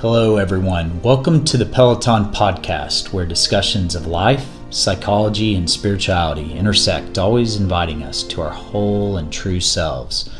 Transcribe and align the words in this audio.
Hello, 0.00 0.36
everyone. 0.36 1.02
Welcome 1.02 1.44
to 1.46 1.56
the 1.56 1.66
Peloton 1.66 2.26
Podcast, 2.26 3.12
where 3.12 3.26
discussions 3.26 3.96
of 3.96 4.06
life, 4.06 4.48
psychology, 4.70 5.56
and 5.56 5.68
spirituality 5.68 6.52
intersect, 6.52 7.18
always 7.18 7.56
inviting 7.56 8.04
us 8.04 8.22
to 8.22 8.40
our 8.40 8.52
whole 8.52 9.16
and 9.16 9.32
true 9.32 9.58
selves. 9.58 10.30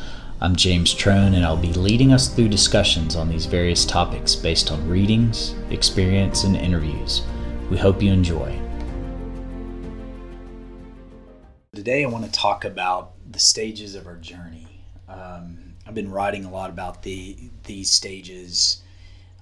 I'm 0.41 0.55
James 0.55 0.95
Trone, 0.95 1.35
and 1.35 1.45
I'll 1.45 1.57
be 1.57 1.73
leading 1.73 2.13
us 2.13 2.33
through 2.33 2.51
discussions 2.51 3.17
on 3.17 3.29
these 3.29 3.47
various 3.47 3.85
topics 3.85 4.37
based 4.37 4.71
on 4.71 4.89
readings, 4.89 5.57
experience, 5.71 6.45
and 6.45 6.55
interviews. 6.55 7.23
We 7.69 7.79
hope 7.79 8.01
you 8.01 8.13
enjoy. 8.13 8.57
Today, 11.75 12.05
I 12.05 12.07
want 12.07 12.25
to 12.27 12.31
talk 12.31 12.65
about 12.65 13.15
the 13.29 13.41
stages 13.41 13.97
of 13.97 14.07
our 14.07 14.19
journey. 14.19 14.85
Um, 15.09 15.75
I've 15.85 15.97
been 15.97 16.13
writing 16.13 16.45
a 16.45 16.51
lot 16.53 16.71
about 16.71 17.03
the 17.03 17.37
these 17.65 17.91
stages 17.91 18.83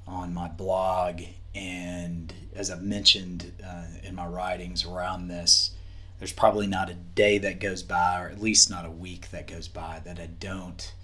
on 0.07 0.32
my 0.32 0.48
blog, 0.48 1.22
and 1.54 2.32
as 2.54 2.71
I've 2.71 2.82
mentioned 2.82 3.53
uh, 3.64 3.85
in 4.03 4.14
my 4.14 4.26
writings 4.26 4.85
around 4.85 5.29
this, 5.29 5.72
there's 6.18 6.32
probably 6.32 6.67
not 6.67 6.90
a 6.90 6.94
day 6.94 7.39
that 7.39 7.61
goes 7.61 7.82
by, 7.82 8.21
or 8.21 8.29
at 8.29 8.40
least 8.40 8.71
not 8.71 8.86
a 8.86 8.90
week 8.90 9.31
that 9.31 9.46
goes 9.46 9.68
by, 9.68 10.00
that 10.04 10.18
I 10.18 10.26
don't 10.26 10.95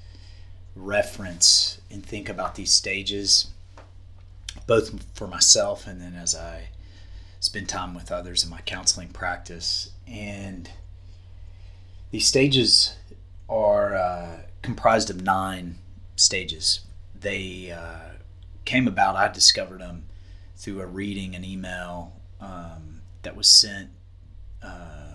reference 0.75 1.81
and 1.91 2.05
think 2.05 2.29
about 2.29 2.55
these 2.55 2.71
stages, 2.71 3.49
both 4.67 5.05
for 5.15 5.27
myself 5.27 5.87
and 5.87 6.01
then 6.01 6.15
as 6.15 6.35
I 6.35 6.69
spend 7.41 7.69
time 7.69 7.95
with 7.95 8.13
others 8.13 8.45
in 8.45 8.51
my 8.51 8.61
counseling 8.61 9.09
practice. 9.09 9.91
And 10.07 10.71
these 12.11 12.27
stages 12.27 12.97
are 13.49 13.95
uh, 13.95 14.37
comprised 14.63 15.11
of 15.11 15.23
nine 15.23 15.79
stages. 16.17 16.81
They 17.19 17.73
uh, 17.73 18.12
came 18.65 18.87
about, 18.89 19.17
I 19.17 19.29
discovered 19.29 19.81
them 19.81 20.05
through 20.57 20.81
a 20.81 20.87
reading, 20.87 21.35
an 21.35 21.45
email 21.45 22.13
um, 22.41 23.03
that 23.23 23.37
was 23.37 23.49
sent 23.49 23.91
uh, 24.63 25.15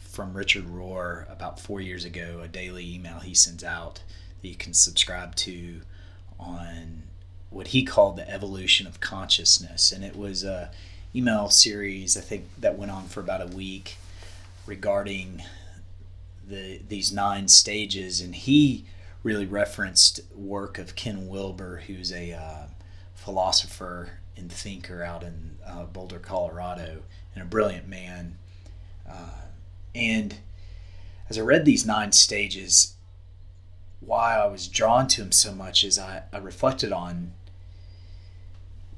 from 0.00 0.34
Richard 0.34 0.66
Rohr 0.66 1.30
about 1.32 1.58
four 1.58 1.80
years 1.80 2.04
ago, 2.04 2.40
a 2.42 2.48
daily 2.48 2.94
email 2.94 3.20
he 3.20 3.34
sends 3.34 3.64
out 3.64 4.02
that 4.40 4.48
you 4.48 4.54
can 4.54 4.74
subscribe 4.74 5.34
to 5.36 5.80
on 6.38 7.04
what 7.48 7.68
he 7.68 7.82
called 7.82 8.16
the 8.16 8.28
evolution 8.28 8.86
of 8.86 9.00
consciousness. 9.00 9.92
And 9.92 10.04
it 10.04 10.16
was 10.16 10.44
a 10.44 10.70
email 11.14 11.48
series, 11.48 12.16
I 12.16 12.20
think, 12.20 12.44
that 12.58 12.78
went 12.78 12.90
on 12.90 13.04
for 13.04 13.20
about 13.20 13.42
a 13.42 13.54
week 13.54 13.96
regarding 14.66 15.42
the 16.46 16.80
these 16.86 17.12
nine 17.12 17.48
stages. 17.48 18.20
And 18.20 18.34
he 18.34 18.84
really 19.22 19.46
referenced 19.46 20.20
work 20.34 20.78
of 20.78 20.96
Ken 20.96 21.28
Wilber, 21.28 21.82
who's 21.86 22.12
a 22.12 22.32
uh, 22.32 22.66
philosopher 23.14 24.18
and 24.36 24.50
thinker 24.50 25.02
out 25.02 25.22
in 25.22 25.56
uh, 25.66 25.84
Boulder, 25.84 26.18
Colorado, 26.18 27.02
and 27.34 27.42
a 27.42 27.46
brilliant 27.46 27.88
man. 27.88 28.36
Uh, 29.08 29.42
and 29.94 30.36
as 31.28 31.38
I 31.38 31.42
read 31.42 31.64
these 31.64 31.86
nine 31.86 32.12
stages, 32.12 32.94
why 34.00 34.36
I 34.36 34.46
was 34.46 34.68
drawn 34.68 35.06
to 35.08 35.22
him 35.22 35.32
so 35.32 35.52
much 35.52 35.84
is 35.84 35.98
I, 35.98 36.22
I 36.32 36.38
reflected 36.38 36.92
on, 36.92 37.32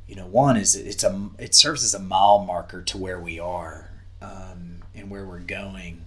you 0.06 0.16
know, 0.16 0.26
one 0.26 0.56
is 0.56 0.74
it's 0.74 1.04
a 1.04 1.30
it 1.38 1.54
serves 1.54 1.84
as 1.84 1.94
a 1.94 1.98
mile 1.98 2.40
marker 2.40 2.82
to 2.82 2.98
where 2.98 3.20
we 3.20 3.38
are 3.38 3.90
um, 4.22 4.82
and 4.94 5.10
where 5.10 5.24
we're 5.24 5.38
going, 5.40 6.04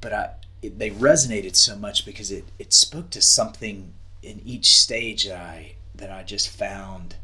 but 0.00 0.12
I 0.12 0.30
it, 0.60 0.78
they 0.78 0.90
resonated 0.90 1.56
so 1.56 1.76
much 1.76 2.04
because 2.04 2.30
it 2.30 2.44
it 2.58 2.72
spoke 2.72 3.10
to 3.10 3.22
something 3.22 3.92
in 4.22 4.40
each 4.44 4.76
stage 4.76 5.26
that 5.26 5.40
I 5.40 5.74
that 5.98 6.10
I 6.10 6.22
just 6.22 6.48
found 6.48 7.16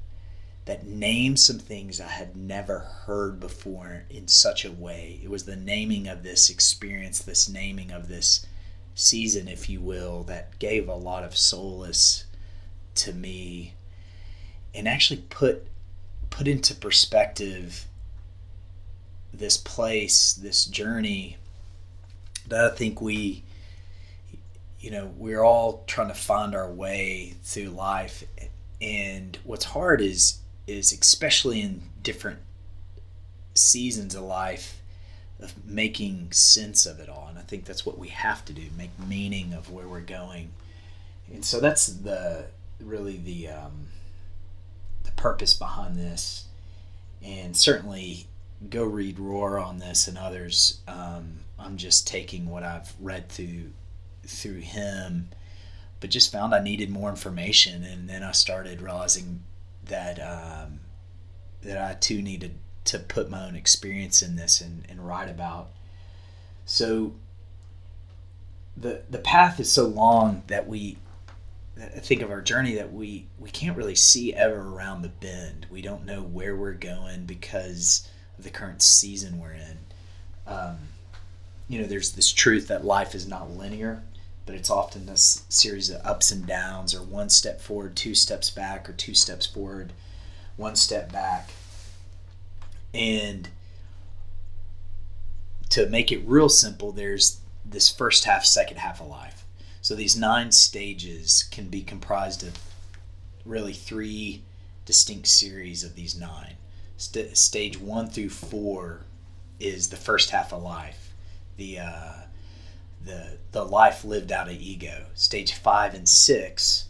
that 0.67 0.87
named 0.87 1.39
some 1.39 1.59
things 1.59 2.01
I 2.01 2.09
had 2.09 2.37
never 2.37 2.79
heard 2.79 3.39
before 3.39 4.05
in 4.09 4.29
such 4.29 4.65
a 4.65 4.73
way. 4.73 5.21
It 5.23 5.31
was 5.31 5.45
the 5.45 5.57
naming 5.57 6.09
of 6.09 6.23
this 6.23 6.49
experience, 6.49 7.19
this 7.19 7.49
naming 7.49 7.91
of 7.91 8.09
this 8.09 8.47
season, 8.95 9.49
if 9.49 9.69
you 9.69 9.81
will, 9.81 10.23
that 10.25 10.59
gave 10.59 10.89
a 10.89 10.95
lot 10.95 11.25
of 11.25 11.37
solace 11.37 12.25
to 12.95 13.13
me 13.13 13.75
and 14.75 14.89
actually 14.89 15.21
put 15.29 15.67
put 16.31 16.49
into 16.49 16.75
perspective 16.75 17.87
this 19.33 19.57
place, 19.57 20.33
this 20.33 20.65
journey 20.65 21.37
that 22.49 22.65
I 22.65 22.75
think 22.75 23.01
we 23.01 23.45
you 24.81 24.91
know, 24.91 25.11
we're 25.17 25.43
all 25.43 25.83
trying 25.87 26.09
to 26.09 26.15
find 26.15 26.55
our 26.55 26.71
way 26.71 27.35
through 27.43 27.71
life 27.71 28.23
and 28.85 29.39
what's 29.45 29.65
hard 29.65 30.01
is 30.01 30.41
is 30.67 30.93
especially 30.93 31.61
in 31.61 31.83
different 32.03 32.39
seasons 33.55 34.15
of 34.15 34.23
life 34.23 34.81
of 35.41 35.53
making 35.67 36.31
sense 36.33 36.87
of 36.87 37.01
it 37.01 37.09
all. 37.09 37.27
And 37.29 37.39
i 37.39 37.43
think 37.43 37.65
that's 37.65 37.85
what 37.85 37.99
we 37.99 38.09
have 38.09 38.45
to 38.45 38.53
do 38.53 38.63
make 38.77 38.91
meaning 39.09 39.53
of 39.53 39.71
where 39.71 39.89
we're 39.89 40.01
going. 40.01 40.51
And 41.33 41.45
so 41.45 41.59
that's 41.61 41.87
the 41.87 42.47
really 42.81 43.17
the 43.17 43.49
um, 43.49 43.89
the 45.05 45.13
purpose 45.13 45.55
behind 45.55 45.97
this. 45.97 46.45
And 47.23 47.57
certainly 47.57 48.27
go 48.69 48.85
read 48.85 49.17
Rohr 49.17 49.65
on 49.65 49.79
this 49.79 50.07
and 50.07 50.19
others. 50.19 50.81
Um, 50.87 51.39
i'm 51.59 51.77
just 51.77 52.07
taking 52.07 52.51
what 52.51 52.63
i've 52.63 52.93
read 53.01 53.29
through 53.29 53.71
through 54.27 54.61
him 54.61 55.29
but 56.05 56.11
just 56.11 56.31
found 56.31 56.55
I 56.55 56.61
needed 56.61 56.91
more 56.91 57.09
information, 57.09 57.83
and 57.83 58.11
then 58.11 58.23
I 58.23 58.33
started 58.33 58.83
realizing 58.83 59.43
that 59.87 60.19
um, 60.19 60.81
that 61.63 61.79
I 61.79 61.95
too 61.95 62.21
needed 62.21 62.57
to 62.85 62.99
put 62.99 63.31
my 63.31 63.47
own 63.47 63.57
experience 63.57 64.21
in 64.21 64.37
this 64.37 64.61
and, 64.61 64.85
and 64.91 65.09
write 65.09 65.31
about. 65.31 65.71
So 66.67 67.15
the 68.77 69.01
the 69.09 69.19
path 69.19 69.59
is 69.59 69.73
so 69.73 69.87
long 69.87 70.43
that 70.49 70.69
we 70.69 70.99
I 71.81 72.01
think 72.01 72.21
of 72.21 72.31
our 72.31 72.43
journey 72.43 72.75
that 72.75 72.93
we 72.93 73.25
we 73.39 73.49
can't 73.49 73.79
really 73.79 73.95
see 73.95 74.35
ever 74.35 74.61
around 74.61 75.01
the 75.01 75.09
bend. 75.09 75.69
We 75.71 75.81
don't 75.81 76.05
know 76.05 76.21
where 76.21 76.55
we're 76.55 76.75
going 76.75 77.25
because 77.25 78.07
of 78.37 78.45
the 78.45 78.51
current 78.51 78.83
season 78.83 79.41
we're 79.41 79.53
in. 79.55 79.79
Um, 80.47 80.77
you 81.67 81.81
know, 81.81 81.87
there's 81.87 82.13
this 82.13 82.31
truth 82.31 82.69
that 82.69 82.85
life 82.85 83.15
is 83.15 83.27
not 83.27 83.57
linear 83.57 84.03
but 84.47 84.55
it's 84.55 84.71
often 84.71 85.07
this 85.07 85.45
series 85.49 85.91
of 85.91 86.05
ups 86.05 86.31
and 86.31 86.47
downs 86.47 86.95
or 86.95 87.03
one 87.03 87.31
step 87.31 87.61
forward, 87.61 87.97
two 87.97 88.15
steps 88.15 88.51
back, 88.51 88.89
or 88.89 88.93
two 88.93 89.15
steps 89.15 89.47
forward, 89.47 89.93
one 90.57 90.77
step 90.77 91.11
back. 91.11 91.51
And 92.93 93.49
to 95.71 95.89
make 95.89 96.13
it 96.13 96.23
real 96.27 96.49
simple, 96.49 96.93
there's 96.93 97.41
this 97.65 97.91
first 97.91 98.25
half, 98.25 98.45
second 98.45 98.77
half 98.77 99.01
of 99.01 99.09
life. 99.09 99.45
So 99.81 99.95
these 99.95 100.17
nine 100.17 100.53
stages 100.53 101.43
can 101.51 101.69
be 101.69 101.83
comprised 101.83 102.43
of 102.43 102.59
really 103.45 103.73
three 103.73 104.43
distinct 104.85 105.27
series 105.27 105.83
of 105.83 105.95
these 105.95 106.19
nine. 106.19 106.55
St- 106.97 107.37
stage 107.37 107.81
one 107.81 108.09
through 108.09 108.31
four 108.31 109.01
is 109.59 109.89
the 109.89 109.97
first 109.97 110.31
half 110.31 110.53
of 110.53 110.63
life. 110.63 111.13
The 111.57 111.79
uh, 111.79 112.13
the 113.05 113.39
the 113.53 113.65
life 113.65 114.05
lived 114.05 114.33
out 114.33 114.49
of 114.49 114.55
ego. 114.55 115.07
Stage 115.15 115.53
five 115.53 115.95
and 115.95 116.09
six 116.09 116.89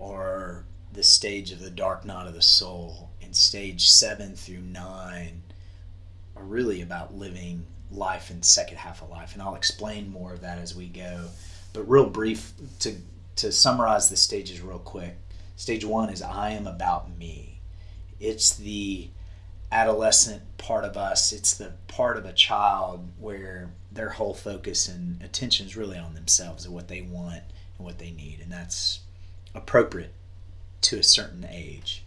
are 0.00 0.64
the 0.92 1.02
stage 1.02 1.52
of 1.52 1.60
the 1.60 1.70
dark 1.70 2.04
night 2.04 2.26
of 2.26 2.34
the 2.34 2.42
soul, 2.42 3.10
and 3.22 3.34
stage 3.34 3.88
seven 3.88 4.34
through 4.34 4.60
nine 4.60 5.42
are 6.36 6.44
really 6.44 6.80
about 6.82 7.14
living 7.14 7.66
life 7.90 8.30
in 8.30 8.42
second 8.42 8.78
half 8.78 9.02
of 9.02 9.10
life. 9.10 9.34
And 9.34 9.42
I'll 9.42 9.54
explain 9.54 10.10
more 10.10 10.32
of 10.32 10.40
that 10.40 10.58
as 10.58 10.74
we 10.74 10.86
go. 10.86 11.26
But 11.72 11.88
real 11.88 12.08
brief 12.08 12.52
to 12.80 12.94
to 13.36 13.52
summarize 13.52 14.08
the 14.08 14.16
stages 14.16 14.60
real 14.60 14.78
quick. 14.78 15.16
Stage 15.56 15.84
one 15.84 16.10
is 16.10 16.22
I 16.22 16.50
am 16.50 16.66
about 16.66 17.16
me. 17.18 17.60
It's 18.18 18.54
the 18.54 19.08
adolescent 19.72 20.42
part 20.58 20.84
of 20.84 20.96
us. 20.96 21.32
It's 21.32 21.54
the 21.54 21.72
part 21.88 22.16
of 22.16 22.24
a 22.24 22.32
child 22.32 23.08
where 23.18 23.70
their 23.92 24.10
whole 24.10 24.34
focus 24.34 24.88
and 24.88 25.20
attention 25.22 25.66
is 25.66 25.76
really 25.76 25.98
on 25.98 26.14
themselves 26.14 26.64
and 26.64 26.74
what 26.74 26.88
they 26.88 27.00
want 27.00 27.42
and 27.76 27.86
what 27.86 27.98
they 27.98 28.10
need, 28.10 28.40
and 28.40 28.52
that's 28.52 29.00
appropriate 29.54 30.12
to 30.82 30.98
a 30.98 31.02
certain 31.02 31.46
age. 31.50 32.04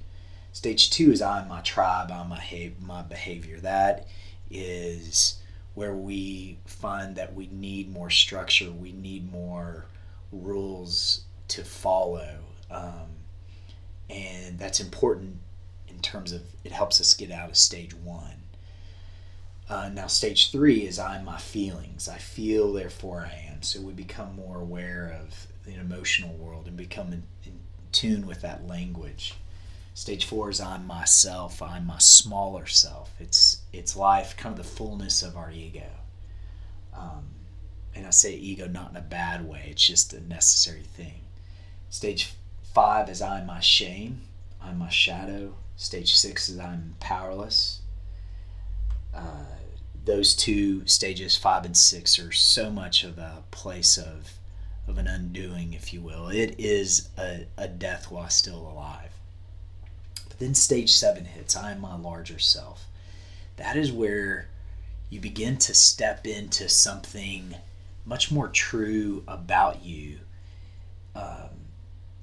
Stage 0.51 0.91
two 0.91 1.11
is 1.11 1.21
I'm 1.21 1.47
my 1.47 1.61
tribe, 1.61 2.11
I'm 2.11 2.29
my, 2.29 2.71
my 2.79 3.01
behavior. 3.01 3.59
That 3.59 4.07
is 4.49 5.39
where 5.73 5.93
we 5.95 6.59
find 6.65 7.15
that 7.15 7.33
we 7.33 7.47
need 7.47 7.91
more 7.91 8.09
structure, 8.09 8.71
we 8.71 8.91
need 8.91 9.31
more 9.31 9.85
rules 10.31 11.23
to 11.49 11.63
follow. 11.63 12.39
Um, 12.69 13.09
and 14.09 14.59
that's 14.59 14.79
important 14.79 15.37
in 15.87 15.99
terms 15.99 16.31
of 16.31 16.43
it 16.63 16.71
helps 16.71 17.01
us 17.01 17.13
get 17.13 17.31
out 17.31 17.49
of 17.49 17.57
stage 17.57 17.93
one. 17.95 18.42
Uh, 19.69 19.89
now, 19.93 20.07
stage 20.07 20.51
three 20.51 20.85
is 20.85 20.99
I'm 20.99 21.25
my 21.25 21.37
feelings. 21.37 22.09
I 22.09 22.17
feel, 22.17 22.73
therefore 22.73 23.29
I 23.31 23.51
am. 23.51 23.61
So 23.63 23.81
we 23.81 23.93
become 23.93 24.35
more 24.35 24.59
aware 24.59 25.17
of 25.21 25.47
the 25.65 25.75
emotional 25.75 26.33
world 26.35 26.67
and 26.67 26.75
become 26.75 27.13
in, 27.13 27.23
in 27.45 27.59
tune 27.91 28.27
with 28.27 28.41
that 28.41 28.67
language. 28.67 29.35
Stage 29.93 30.25
four 30.25 30.49
is 30.49 30.59
I'm 30.59 30.85
myself. 30.87 31.61
I'm 31.61 31.85
my 31.85 31.99
smaller 31.99 32.65
self. 32.65 33.13
It's 33.19 33.61
it's 33.71 33.95
life, 33.95 34.35
kind 34.35 34.57
of 34.57 34.65
the 34.65 34.69
fullness 34.69 35.21
of 35.21 35.37
our 35.37 35.51
ego. 35.51 35.85
Um, 36.97 37.25
and 37.95 38.07
I 38.07 38.09
say 38.09 38.35
ego 38.35 38.67
not 38.67 38.91
in 38.91 38.97
a 38.97 39.01
bad 39.01 39.47
way. 39.47 39.67
It's 39.69 39.85
just 39.85 40.13
a 40.13 40.27
necessary 40.27 40.81
thing. 40.81 41.21
Stage 41.91 42.33
five 42.73 43.07
is 43.07 43.21
I'm 43.21 43.45
my 43.45 43.59
shame. 43.59 44.21
I'm 44.61 44.79
my 44.79 44.89
shadow. 44.89 45.53
Stage 45.75 46.15
six 46.15 46.49
is 46.49 46.59
I'm 46.59 46.95
powerless. 46.99 47.81
Those 50.05 50.35
two 50.35 50.85
stages, 50.85 51.37
five 51.37 51.63
and 51.63 51.77
six, 51.77 52.19
are 52.19 52.33
so 52.33 52.69
much 52.69 53.03
of 53.05 53.17
a 53.17 53.43
place 53.51 53.97
of 53.97 54.33
of 54.85 54.97
an 54.97 55.07
undoing, 55.07 55.71
if 55.73 55.93
you 55.93 56.01
will. 56.01 56.27
It 56.27 56.55
is 56.57 57.07
a, 57.17 57.45
a 57.57 57.69
death 57.69 58.11
while 58.11 58.29
still 58.29 58.67
alive. 58.67 59.11
But 60.27 60.39
then 60.39 60.53
stage 60.53 60.91
seven 60.91 61.23
hits. 61.23 61.55
I 61.55 61.71
am 61.71 61.79
my 61.79 61.95
larger 61.95 62.37
self. 62.37 62.85
That 63.55 63.77
is 63.77 63.93
where 63.93 64.49
you 65.09 65.21
begin 65.21 65.57
to 65.59 65.73
step 65.73 66.27
into 66.27 66.67
something 66.67 67.55
much 68.05 68.29
more 68.29 68.49
true 68.49 69.23
about 69.25 69.85
you. 69.85 70.19
Um, 71.15 71.49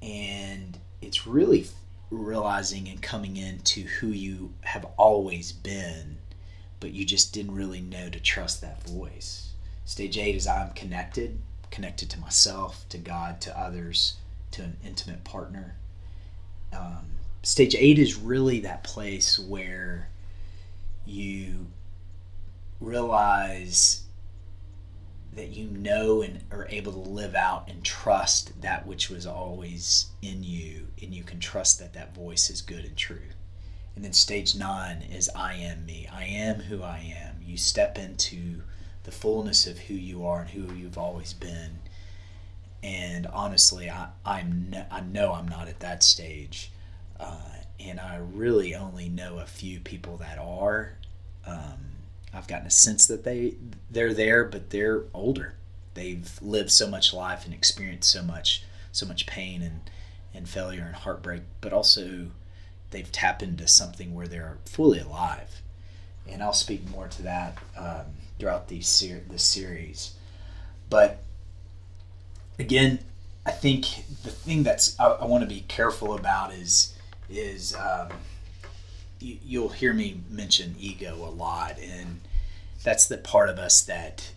and 0.02 0.78
it's 1.00 1.26
really 1.26 1.66
realizing 2.10 2.88
and 2.88 3.00
coming 3.00 3.36
into 3.38 3.84
who 3.84 4.08
you 4.08 4.52
have 4.62 4.84
always 4.98 5.52
been, 5.52 6.18
but 6.80 6.92
you 6.92 7.04
just 7.04 7.32
didn't 7.32 7.54
really 7.54 7.80
know 7.80 8.08
to 8.08 8.18
trust 8.18 8.60
that 8.62 8.82
voice. 8.82 9.52
Stage 9.84 10.18
eight 10.18 10.34
is 10.34 10.46
I'm 10.46 10.70
connected, 10.70 11.38
connected 11.70 12.10
to 12.10 12.20
myself, 12.20 12.86
to 12.88 12.98
God, 12.98 13.40
to 13.42 13.58
others, 13.58 14.16
to 14.52 14.62
an 14.62 14.76
intimate 14.84 15.24
partner. 15.24 15.76
Um, 16.72 17.06
stage 17.42 17.74
eight 17.74 17.98
is 17.98 18.16
really 18.16 18.60
that 18.60 18.84
place 18.84 19.38
where 19.38 20.08
you 21.04 21.66
realize 22.80 24.02
that 25.32 25.50
you 25.50 25.68
know 25.70 26.22
and 26.22 26.40
are 26.50 26.66
able 26.70 26.92
to 26.92 27.10
live 27.10 27.34
out 27.34 27.68
and 27.68 27.84
trust 27.84 28.60
that 28.62 28.86
which 28.86 29.10
was 29.10 29.26
always 29.26 30.06
in 30.22 30.42
you, 30.42 30.88
and 31.00 31.14
you 31.14 31.22
can 31.22 31.38
trust 31.38 31.78
that 31.78 31.92
that 31.92 32.14
voice 32.14 32.50
is 32.50 32.62
good 32.62 32.84
and 32.84 32.96
true. 32.96 33.28
And 33.94 34.04
then 34.04 34.12
stage 34.12 34.54
nine 34.54 35.02
is 35.02 35.28
I 35.34 35.54
am 35.54 35.84
me. 35.84 36.08
I 36.12 36.24
am 36.24 36.60
who 36.60 36.82
I 36.82 37.14
am. 37.16 37.36
You 37.44 37.56
step 37.56 37.98
into 37.98 38.62
the 39.04 39.10
fullness 39.10 39.66
of 39.66 39.78
who 39.78 39.94
you 39.94 40.26
are 40.26 40.42
and 40.42 40.50
who 40.50 40.74
you've 40.74 40.98
always 40.98 41.32
been. 41.32 41.78
And 42.82 43.26
honestly, 43.26 43.90
I, 43.90 44.08
I'm 44.24 44.74
I 44.90 45.00
know 45.00 45.34
I'm 45.34 45.48
not 45.48 45.68
at 45.68 45.80
that 45.80 46.02
stage, 46.02 46.72
uh, 47.18 47.36
and 47.78 48.00
I 48.00 48.16
really 48.16 48.74
only 48.74 49.08
know 49.10 49.38
a 49.38 49.44
few 49.46 49.80
people 49.80 50.16
that 50.18 50.38
are. 50.38 50.96
Um, 51.46 51.90
I've 52.32 52.48
gotten 52.48 52.66
a 52.66 52.70
sense 52.70 53.06
that 53.06 53.24
they 53.24 53.54
they're 53.90 54.14
there, 54.14 54.44
but 54.44 54.70
they're 54.70 55.02
older. 55.12 55.56
They've 55.92 56.30
lived 56.40 56.70
so 56.70 56.88
much 56.88 57.12
life 57.12 57.44
and 57.44 57.52
experienced 57.52 58.10
so 58.10 58.22
much 58.22 58.64
so 58.92 59.06
much 59.06 59.26
pain 59.26 59.60
and 59.62 59.80
and 60.32 60.48
failure 60.48 60.84
and 60.86 60.94
heartbreak, 60.94 61.42
but 61.60 61.72
also 61.72 62.28
they've 62.90 63.10
tapped 63.10 63.42
into 63.42 63.66
something 63.68 64.14
where 64.14 64.26
they're 64.26 64.58
fully 64.64 65.00
alive. 65.00 65.62
And 66.28 66.42
I'll 66.42 66.52
speak 66.52 66.88
more 66.90 67.08
to 67.08 67.22
that 67.22 67.58
um, 67.76 68.06
throughout 68.38 68.68
these 68.68 68.88
ser- 68.88 69.22
this 69.28 69.42
series. 69.42 70.14
But 70.88 71.22
again, 72.58 73.00
I 73.46 73.50
think 73.50 74.04
the 74.22 74.30
thing 74.30 74.62
that's 74.62 74.98
I, 75.00 75.06
I 75.06 75.24
want 75.24 75.42
to 75.42 75.48
be 75.48 75.62
careful 75.62 76.14
about 76.14 76.52
is 76.52 76.94
is 77.28 77.74
um, 77.74 78.08
you, 79.18 79.38
you'll 79.42 79.68
hear 79.70 79.92
me 79.92 80.20
mention 80.28 80.74
ego 80.78 81.16
a 81.16 81.30
lot, 81.30 81.78
and 81.78 82.20
that's 82.84 83.06
the 83.06 83.18
part 83.18 83.48
of 83.48 83.58
us 83.58 83.82
that 83.82 84.30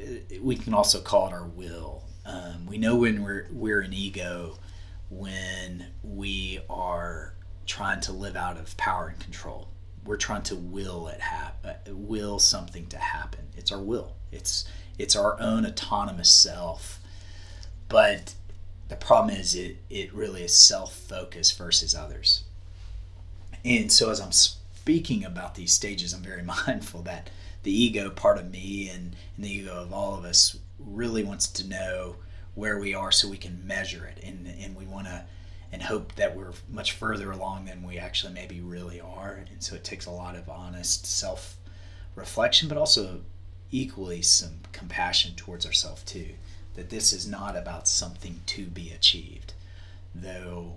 uh, 0.00 0.36
we 0.40 0.56
can 0.56 0.72
also 0.72 1.00
call 1.00 1.28
it 1.28 1.32
our 1.32 1.44
will. 1.44 2.04
Um, 2.24 2.66
we 2.66 2.78
know 2.78 2.96
when 2.96 3.22
we're 3.22 3.48
we're 3.52 3.80
an 3.80 3.92
ego 3.92 4.58
when 5.10 5.86
we 6.02 6.60
are 6.70 7.34
trying 7.66 8.00
to 8.02 8.12
live 8.12 8.36
out 8.36 8.56
of 8.56 8.76
power 8.76 9.08
and 9.08 9.18
control. 9.18 9.68
We're 10.04 10.16
trying 10.16 10.42
to 10.44 10.56
will 10.56 11.08
it 11.08 11.20
happen, 11.20 11.76
will 12.08 12.38
something 12.38 12.86
to 12.88 12.98
happen. 12.98 13.46
It's 13.56 13.70
our 13.70 13.80
will. 13.80 14.16
It's 14.30 14.64
it's 14.98 15.16
our 15.16 15.40
own 15.40 15.64
autonomous 15.64 16.30
self. 16.30 17.00
But 17.88 18.34
the 18.88 18.96
problem 18.96 19.36
is 19.36 19.54
it 19.54 19.76
it 19.90 20.12
really 20.12 20.42
is 20.42 20.56
self 20.56 20.94
focused 20.94 21.56
versus 21.56 21.94
others. 21.94 22.44
And 23.64 23.92
so 23.92 24.10
as 24.10 24.20
I'm 24.20 24.32
speaking 24.32 25.24
about 25.24 25.54
these 25.54 25.72
stages, 25.72 26.12
I'm 26.12 26.22
very 26.22 26.42
mindful 26.66 27.02
that 27.02 27.30
the 27.62 27.72
ego 27.72 28.10
part 28.10 28.38
of 28.38 28.50
me 28.50 28.88
and, 28.88 29.14
and 29.36 29.44
the 29.44 29.52
ego 29.52 29.74
of 29.74 29.92
all 29.92 30.18
of 30.18 30.24
us 30.24 30.58
really 30.80 31.22
wants 31.22 31.46
to 31.46 31.68
know 31.68 32.16
where 32.54 32.78
we 32.78 32.92
are 32.92 33.12
so 33.12 33.28
we 33.28 33.36
can 33.36 33.64
measure 33.66 34.04
it 34.04 34.22
and, 34.24 34.46
and 34.60 34.76
we 34.76 34.84
want 34.84 35.06
to 35.06 35.24
and 35.72 35.82
hope 35.82 36.14
that 36.16 36.36
we're 36.36 36.52
much 36.70 36.92
further 36.92 37.30
along 37.30 37.64
than 37.64 37.82
we 37.82 37.98
actually 37.98 38.32
maybe 38.32 38.60
really 38.60 39.00
are 39.00 39.44
and 39.50 39.62
so 39.62 39.74
it 39.74 39.84
takes 39.84 40.06
a 40.06 40.10
lot 40.10 40.36
of 40.36 40.48
honest 40.48 41.06
self 41.06 41.56
reflection 42.14 42.68
but 42.68 42.76
also 42.76 43.20
equally 43.70 44.20
some 44.20 44.60
compassion 44.72 45.34
towards 45.34 45.64
ourselves 45.64 46.02
too 46.02 46.28
that 46.74 46.90
this 46.90 47.12
is 47.12 47.26
not 47.26 47.56
about 47.56 47.88
something 47.88 48.40
to 48.46 48.66
be 48.66 48.90
achieved 48.92 49.54
though 50.14 50.74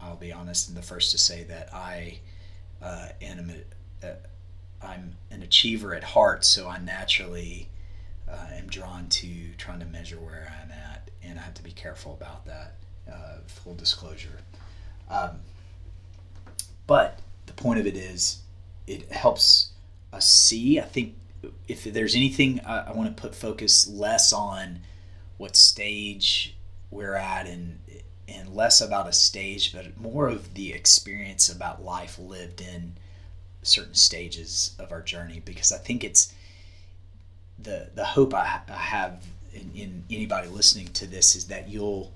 i'll 0.00 0.16
be 0.16 0.32
honest 0.32 0.68
and 0.68 0.76
the 0.76 0.82
first 0.82 1.12
to 1.12 1.18
say 1.18 1.44
that 1.44 1.72
i 1.72 2.18
uh, 2.82 3.08
am 3.20 3.50
a, 4.02 4.06
uh, 4.06 4.14
I'm 4.82 5.16
an 5.30 5.42
achiever 5.42 5.94
at 5.94 6.02
heart, 6.02 6.44
so 6.44 6.68
I 6.68 6.78
naturally 6.78 7.68
uh, 8.28 8.48
am 8.54 8.66
drawn 8.66 9.08
to 9.08 9.28
trying 9.56 9.80
to 9.80 9.86
measure 9.86 10.16
where 10.16 10.52
I'm 10.62 10.70
at, 10.72 11.10
and 11.22 11.38
I 11.38 11.42
have 11.42 11.54
to 11.54 11.62
be 11.62 11.72
careful 11.72 12.14
about 12.20 12.46
that. 12.46 12.74
Uh, 13.10 13.38
full 13.46 13.74
disclosure. 13.74 14.38
Um, 15.10 15.40
but 16.86 17.18
the 17.46 17.52
point 17.52 17.80
of 17.80 17.86
it 17.86 17.96
is, 17.96 18.42
it 18.86 19.10
helps 19.12 19.70
us 20.12 20.28
see. 20.28 20.78
I 20.78 20.84
think 20.84 21.14
if 21.68 21.84
there's 21.84 22.14
anything, 22.14 22.60
I, 22.60 22.88
I 22.88 22.92
want 22.92 23.14
to 23.14 23.20
put 23.20 23.34
focus 23.34 23.88
less 23.88 24.32
on 24.32 24.80
what 25.38 25.56
stage 25.56 26.56
we're 26.90 27.14
at 27.14 27.46
and 27.46 27.78
and 28.28 28.54
less 28.54 28.80
about 28.80 29.08
a 29.08 29.12
stage, 29.12 29.72
but 29.72 30.00
more 30.00 30.28
of 30.28 30.54
the 30.54 30.72
experience 30.72 31.50
about 31.50 31.84
life 31.84 32.18
lived 32.18 32.60
in 32.60 32.94
certain 33.62 33.94
stages 33.94 34.74
of 34.78 34.92
our 34.92 35.02
journey. 35.02 35.42
Because 35.44 35.72
I 35.72 35.78
think 35.78 36.04
it's 36.04 36.32
the 37.58 37.90
the 37.94 38.04
hope 38.04 38.34
I, 38.34 38.60
I 38.68 38.72
have 38.72 39.24
in, 39.52 39.70
in 39.74 40.04
anybody 40.10 40.48
listening 40.48 40.88
to 40.88 41.06
this 41.06 41.36
is 41.36 41.46
that 41.46 41.68
you'll 41.68 42.12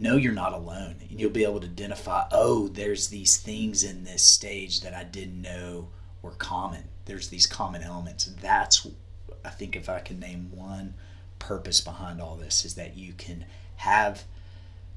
know 0.00 0.16
you're 0.16 0.32
not 0.32 0.52
alone 0.52 0.96
and 1.08 1.20
you'll 1.20 1.30
be 1.30 1.44
able 1.44 1.60
to 1.60 1.66
identify 1.66 2.24
oh 2.30 2.68
there's 2.68 3.08
these 3.08 3.36
things 3.36 3.84
in 3.84 4.04
this 4.04 4.22
stage 4.22 4.80
that 4.80 4.94
i 4.94 5.04
didn't 5.04 5.40
know 5.40 5.88
were 6.22 6.32
common 6.32 6.84
there's 7.04 7.28
these 7.28 7.46
common 7.46 7.82
elements 7.82 8.26
that's 8.40 8.86
i 9.44 9.50
think 9.50 9.74
if 9.74 9.88
i 9.88 9.98
can 9.98 10.18
name 10.18 10.50
one 10.54 10.94
purpose 11.38 11.80
behind 11.80 12.20
all 12.20 12.36
this 12.36 12.64
is 12.64 12.74
that 12.74 12.96
you 12.96 13.12
can 13.12 13.44
have 13.76 14.24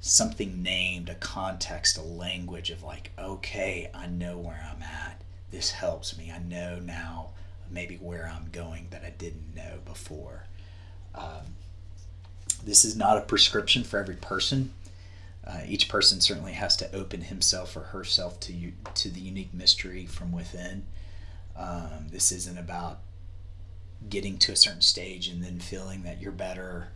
something 0.01 0.63
named, 0.63 1.10
a 1.10 1.15
context, 1.15 1.98
a 1.98 2.01
language 2.01 2.72
of 2.72 2.84
like, 2.84 3.12
okay, 3.17 3.89
I 3.93 4.08
know 4.08 4.38
where 4.38 4.67
I'm 4.70 4.81
at. 4.81 5.22
This 5.51 5.72
helps 5.72 6.17
me. 6.17 6.34
I 6.36 6.39
know 6.39 6.79
now 6.79 7.29
maybe 7.70 7.96
where 7.98 8.27
I'm 8.27 8.50
going 8.51 8.88
that 8.89 9.03
I 9.05 9.12
didn't 9.12 9.55
know 9.55 9.77
before. 9.86 10.46
Um, 11.13 11.55
this 12.65 12.84
is 12.84 12.96
not 12.96 13.17
a 13.17 13.22
prescription 13.22 13.84
for 13.84 14.00
every 14.00 14.15
person. 14.15 14.74
Uh, 15.45 15.62
each 15.65 15.89
person 15.89 16.21
certainly 16.21 16.53
has 16.53 16.75
to 16.77 16.95
open 16.95 17.21
himself 17.21 17.75
or 17.75 17.81
herself 17.81 18.39
to 18.39 18.53
you, 18.53 18.74
to 18.93 19.10
the 19.10 19.19
unique 19.19 19.53
mystery 19.53 20.05
from 20.05 20.31
within. 20.31 20.86
Um, 21.57 22.07
this 22.12 22.31
isn't 22.31 22.57
about 22.57 23.00
getting 24.10 24.38
to 24.39 24.51
a 24.51 24.55
certain 24.55 24.81
stage 24.81 25.27
and 25.27 25.43
then 25.43 25.60
feeling 25.60 26.03
that 26.03 26.21
you're 26.21 26.31
better 26.31 26.89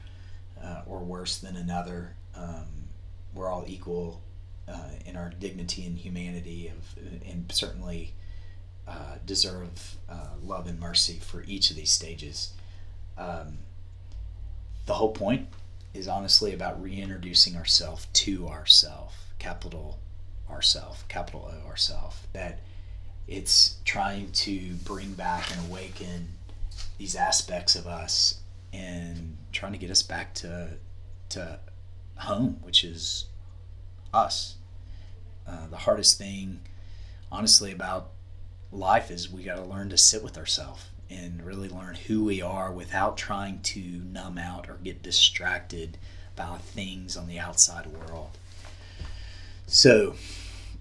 uh, 0.63 0.81
or 0.85 0.99
worse 0.99 1.37
than 1.37 1.55
another. 1.55 2.15
Um, 2.35 2.65
we're 3.33 3.49
all 3.49 3.65
equal 3.67 4.21
uh, 4.67 4.89
in 5.05 5.15
our 5.15 5.31
dignity 5.39 5.85
and 5.85 5.97
humanity 5.97 6.71
of, 6.75 7.03
and 7.27 7.51
certainly 7.51 8.13
uh, 8.87 9.15
deserve 9.25 9.97
uh, 10.09 10.29
love 10.43 10.67
and 10.67 10.79
mercy 10.79 11.19
for 11.19 11.43
each 11.47 11.69
of 11.69 11.75
these 11.75 11.91
stages. 11.91 12.53
Um, 13.17 13.59
the 14.85 14.93
whole 14.93 15.11
point 15.11 15.47
is 15.95 16.07
honestly 16.07 16.53
about 16.53 16.81
reintroducing 16.81 17.55
ourself 17.55 18.11
to 18.13 18.47
ourself, 18.47 19.33
capital 19.39 19.99
ourself, 20.49 21.07
capital 21.07 21.49
O 21.51 21.67
ourself. 21.67 22.27
That 22.33 22.59
it's 23.27 23.77
trying 23.85 24.31
to 24.31 24.73
bring 24.83 25.13
back 25.13 25.49
and 25.51 25.67
awaken 25.67 26.29
these 26.97 27.15
aspects 27.15 27.75
of 27.75 27.87
us 27.87 28.41
and 28.73 29.37
trying 29.51 29.71
to 29.71 29.77
get 29.77 29.89
us 29.89 30.03
back 30.03 30.33
to 30.35 30.69
to 31.29 31.59
home, 32.17 32.59
which 32.61 32.83
is 32.83 33.25
us. 34.13 34.55
Uh, 35.47 35.67
the 35.67 35.77
hardest 35.77 36.17
thing, 36.17 36.59
honestly, 37.31 37.71
about 37.71 38.11
life 38.71 39.11
is 39.11 39.31
we 39.31 39.43
got 39.43 39.55
to 39.55 39.63
learn 39.63 39.89
to 39.89 39.97
sit 39.97 40.23
with 40.23 40.37
ourselves 40.37 40.85
and 41.09 41.45
really 41.45 41.69
learn 41.69 41.95
who 42.07 42.23
we 42.23 42.41
are 42.41 42.71
without 42.71 43.17
trying 43.17 43.59
to 43.61 43.79
numb 43.79 44.37
out 44.37 44.69
or 44.69 44.77
get 44.83 45.03
distracted 45.03 45.97
by 46.35 46.57
things 46.57 47.15
on 47.15 47.27
the 47.27 47.39
outside 47.39 47.87
world. 47.87 48.37
So 49.67 50.15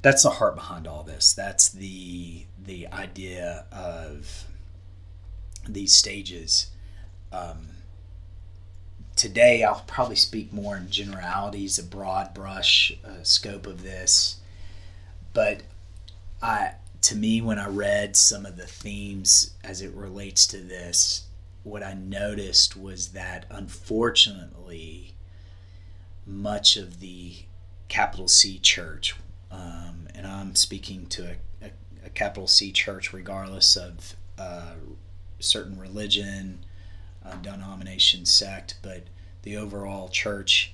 that's 0.03 0.23
the 0.23 0.31
heart 0.31 0.55
behind 0.55 0.87
all 0.87 1.03
this. 1.03 1.33
That's 1.33 1.69
the 1.69 2.45
the 2.63 2.87
idea 2.89 3.65
of 3.73 4.45
these 5.69 5.95
stages. 5.95 6.69
Um, 7.33 7.69
today, 9.17 9.63
I'll 9.63 9.85
probably 9.87 10.17
speak 10.17 10.53
more 10.53 10.77
in 10.77 10.91
generalities, 10.91 11.79
a 11.79 11.83
broad 11.83 12.35
brush 12.35 12.93
uh, 13.05 13.23
scope 13.23 13.67
of 13.67 13.83
this. 13.83 14.41
But 15.33 15.63
I 16.43 16.75
to 17.05 17.17
me, 17.17 17.43
when 17.43 17.59
I 17.59 17.69
read 17.69 18.17
some 18.17 18.47
of 18.47 18.57
the 18.57 18.67
themes 18.67 19.55
as 19.63 19.83
it 19.83 19.93
relates 19.93 20.47
to 20.49 20.57
this, 20.57 21.25
what 21.63 21.83
I 21.83 21.93
noticed 21.93 22.77
was 22.77 23.09
that 23.09 23.45
unfortunately, 23.51 25.13
much 26.27 26.79
of 26.79 27.01
the 27.01 27.35
capital 27.89 28.27
C 28.27 28.59
church, 28.59 29.15
um, 29.51 30.09
and 30.15 30.27
I'm 30.27 30.55
speaking 30.55 31.05
to 31.09 31.37
a, 31.61 31.67
a, 31.67 31.71
a, 32.07 32.11
capital 32.11 32.47
C 32.47 32.73
church 32.73 33.13
regardless 33.13 33.77
of 33.77 34.17
uh, 34.39 34.73
certain 35.39 35.79
religion, 35.79 36.65
uh, 37.23 37.37
denomination, 37.37 38.25
sect, 38.25 38.77
but 38.81 39.05
the 39.43 39.59
overall 39.59 40.09
church 40.09 40.73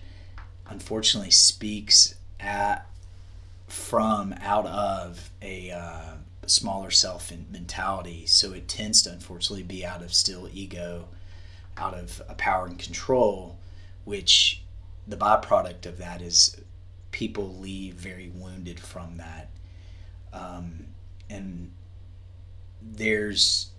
unfortunately 0.68 1.32
speaks 1.32 2.14
at 2.38 2.89
from 3.70 4.34
out 4.40 4.66
of 4.66 5.30
a 5.40 5.70
uh, 5.70 6.14
smaller 6.46 6.90
self 6.90 7.32
mentality. 7.50 8.26
So 8.26 8.52
it 8.52 8.68
tends 8.68 9.02
to 9.02 9.12
unfortunately 9.12 9.62
be 9.62 9.84
out 9.84 10.02
of 10.02 10.12
still 10.12 10.48
ego, 10.52 11.08
out 11.76 11.94
of 11.94 12.20
a 12.28 12.34
power 12.34 12.66
and 12.66 12.78
control, 12.78 13.58
which 14.04 14.62
the 15.06 15.16
byproduct 15.16 15.86
of 15.86 15.98
that 15.98 16.20
is 16.22 16.60
people 17.10 17.56
leave 17.56 17.94
very 17.94 18.30
wounded 18.34 18.78
from 18.78 19.16
that. 19.16 19.50
Um, 20.32 20.86
and 21.28 21.70
there's 22.82 23.70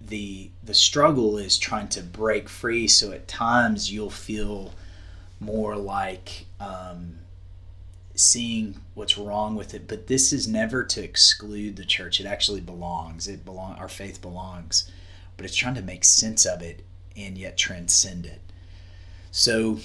the 0.00 0.50
the 0.62 0.74
struggle 0.74 1.38
is 1.38 1.58
trying 1.58 1.88
to 1.88 2.02
break 2.02 2.48
free 2.48 2.88
so 2.88 3.12
at 3.12 3.28
times 3.28 3.92
you'll 3.92 4.10
feel 4.10 4.72
more 5.38 5.76
like 5.76 6.46
um, 6.58 7.18
seeing 8.14 8.80
what's 8.94 9.16
wrong 9.16 9.56
with 9.56 9.74
it 9.74 9.88
but 9.88 10.06
this 10.06 10.32
is 10.32 10.46
never 10.46 10.84
to 10.84 11.02
exclude 11.02 11.76
the 11.76 11.84
church. 11.84 12.20
It 12.20 12.26
actually 12.26 12.60
belongs. 12.60 13.26
It 13.28 13.44
belong 13.44 13.76
our 13.76 13.88
faith 13.88 14.20
belongs 14.20 14.90
but 15.36 15.46
it's 15.46 15.56
trying 15.56 15.74
to 15.74 15.82
make 15.82 16.04
sense 16.04 16.44
of 16.44 16.62
it 16.62 16.84
and 17.16 17.36
yet 17.36 17.56
transcend 17.56 18.26
it. 18.26 18.40
So 19.30 19.78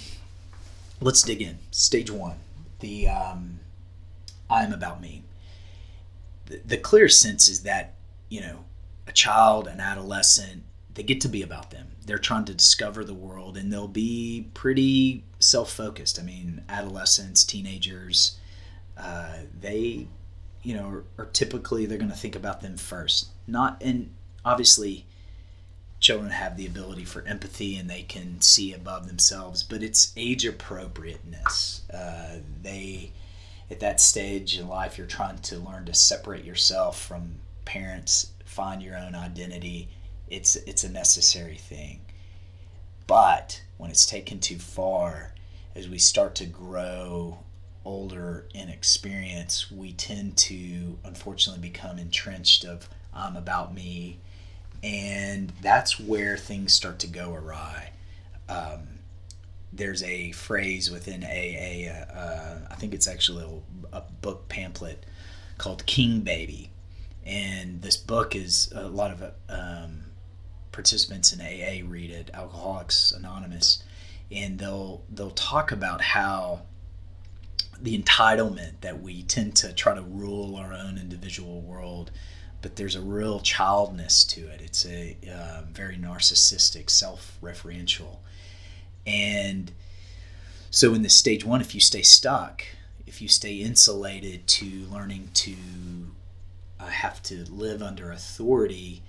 let's 1.00 1.22
dig 1.22 1.42
in. 1.42 1.60
Stage 1.72 2.12
one 2.12 2.38
the 2.80 3.08
um, 3.08 3.60
i'm 4.50 4.74
about 4.74 5.02
me. 5.02 5.24
The, 6.46 6.62
the 6.66 6.78
clear 6.78 7.10
sense 7.10 7.48
is 7.48 7.64
that 7.64 7.96
you 8.30 8.42
know 8.42 8.66
a 9.08 9.12
child 9.12 9.68
an 9.68 9.80
adolescent 9.80 10.64
they 10.98 11.04
get 11.04 11.22
to 11.22 11.30
be 11.30 11.44
about 11.44 11.70
them. 11.70 11.90
They're 12.08 12.18
trying 12.18 12.46
to 12.46 12.56
discover 12.56 13.04
the 13.04 13.14
world 13.14 13.56
and 13.56 13.72
they'll 13.72 13.88
be 13.88 14.48
pretty 14.56 15.24
self-focused. 15.40 16.20
I 16.20 16.24
mean 16.24 16.64
adolescents 16.68 17.44
teenagers 17.44 18.40
uh, 18.98 19.38
they 19.62 20.08
you 20.64 20.74
know 20.74 20.90
are, 20.90 21.04
are 21.20 21.26
typically 21.28 21.86
they're 21.86 22.00
going 22.00 22.10
to 22.10 22.18
think 22.18 22.36
about 22.36 22.62
them 22.62 22.78
first. 22.78 23.28
Not 23.46 23.80
and 23.80 24.10
obviously 24.44 25.06
children 26.00 26.32
have 26.32 26.58
the 26.58 26.66
ability 26.66 27.06
for 27.06 27.24
empathy 27.28 27.78
and 27.78 27.88
they 27.88 28.02
can 28.02 28.42
see 28.42 28.74
above 28.74 29.08
themselves 29.08 29.62
but 29.62 29.84
it's 29.84 30.14
age 30.18 30.48
appropriateness. 30.48 31.84
Uh, 31.94 32.38
they 32.64 33.12
at 33.70 33.80
that 33.82 34.02
stage 34.02 34.58
in 34.58 34.68
life 34.68 34.98
you're 34.98 35.06
trying 35.06 35.38
to 35.38 35.60
learn 35.60 35.86
to 35.86 35.94
separate 35.94 36.44
yourself 36.44 37.00
from 37.00 37.36
parents 37.66 38.32
find 38.46 38.82
your 38.82 38.98
own 38.98 39.14
identity 39.14 39.90
it's 40.30 40.56
it's 40.56 40.84
a 40.84 40.90
necessary 40.90 41.56
thing. 41.56 42.02
But 43.08 43.62
when 43.78 43.90
it's 43.90 44.06
taken 44.06 44.40
too 44.40 44.58
far, 44.58 45.34
as 45.76 45.88
we 45.88 45.98
start 45.98 46.36
to 46.36 46.46
grow 46.46 47.40
older 47.86 48.46
in 48.54 48.68
experience, 48.68 49.72
we 49.72 49.94
tend 49.94 50.36
to 50.36 51.00
unfortunately 51.06 51.62
become 51.62 51.98
entrenched 51.98 52.66
of 52.66 52.90
I'm 53.14 53.38
about 53.38 53.74
me, 53.74 54.20
and 54.84 55.52
that's 55.62 56.00
where 56.00 56.38
things 56.38 56.74
start 56.74 57.00
to 57.00 57.08
go 57.08 57.34
awry. 57.34 57.92
Um, 58.50 59.00
there's 59.72 60.04
a 60.04 60.32
phrase 60.34 60.92
within 60.92 61.24
AA, 61.24 61.90
uh, 61.92 62.14
uh, 62.14 62.60
I 62.70 62.76
think 62.76 62.94
it's 62.94 63.08
actually 63.08 63.62
a, 63.94 63.98
a 63.98 64.02
book 64.22 64.50
pamphlet 64.50 65.06
called 65.58 65.86
King 65.86 66.22
Baby, 66.22 66.72
and 67.26 67.82
this 67.82 67.98
book 67.98 68.36
is 68.36 68.72
a 68.76 68.88
lot 68.88 69.12
of 69.12 69.22
um, 69.22 69.32
participants 70.78 71.34
in 71.34 71.42
AA 71.42 71.82
read 71.90 72.12
it, 72.12 72.30
Alcoholics 72.36 73.12
Anonymous, 73.12 73.84
and 74.32 74.60
they'll 74.60 75.02
they'll 75.10 75.32
talk 75.32 75.72
about 75.72 76.02
how 76.02 76.62
the 77.82 77.98
entitlement 77.98 78.82
that 78.82 79.02
we 79.02 79.24
tend 79.24 79.56
to 79.56 79.74
try 79.74 79.96
to 79.96 80.04
rule 80.04 80.56
our 80.56 80.74
own 80.74 81.00
individual 81.00 81.62
world, 81.62 82.12
but 82.62 82.76
there's 82.76 82.94
a 82.94 83.02
real 83.02 83.40
childness 83.40 84.24
to 84.26 84.48
it. 84.50 84.62
It's 84.62 84.86
a 84.86 85.18
uh, 85.28 85.64
very 85.72 85.98
narcissistic, 85.98 86.92
self-referential, 86.92 88.18
and 89.08 89.72
so 90.70 90.94
in 90.94 91.02
this 91.02 91.16
stage 91.16 91.44
one, 91.44 91.60
if 91.60 91.74
you 91.74 91.82
stay 91.82 92.04
stuck, 92.04 92.64
if 93.08 93.20
you 93.20 93.28
stay 93.28 93.56
insulated 93.56 94.46
to 94.46 94.66
learning 94.92 95.30
to 95.34 95.56
uh, 96.80 96.86
have 96.86 97.24
to 97.24 97.46
live 97.52 97.82
under 97.82 98.12
authority. 98.12 99.02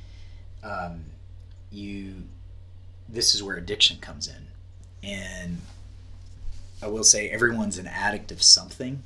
Um, 0.64 1.04
you 1.70 2.24
this 3.08 3.34
is 3.34 3.42
where 3.42 3.56
addiction 3.56 3.98
comes 3.98 4.28
in. 4.28 4.48
And 5.02 5.58
i 6.82 6.86
will 6.86 7.04
say 7.04 7.28
everyone's 7.28 7.78
an 7.78 7.86
addict 7.86 8.30
of 8.30 8.42
something. 8.42 9.02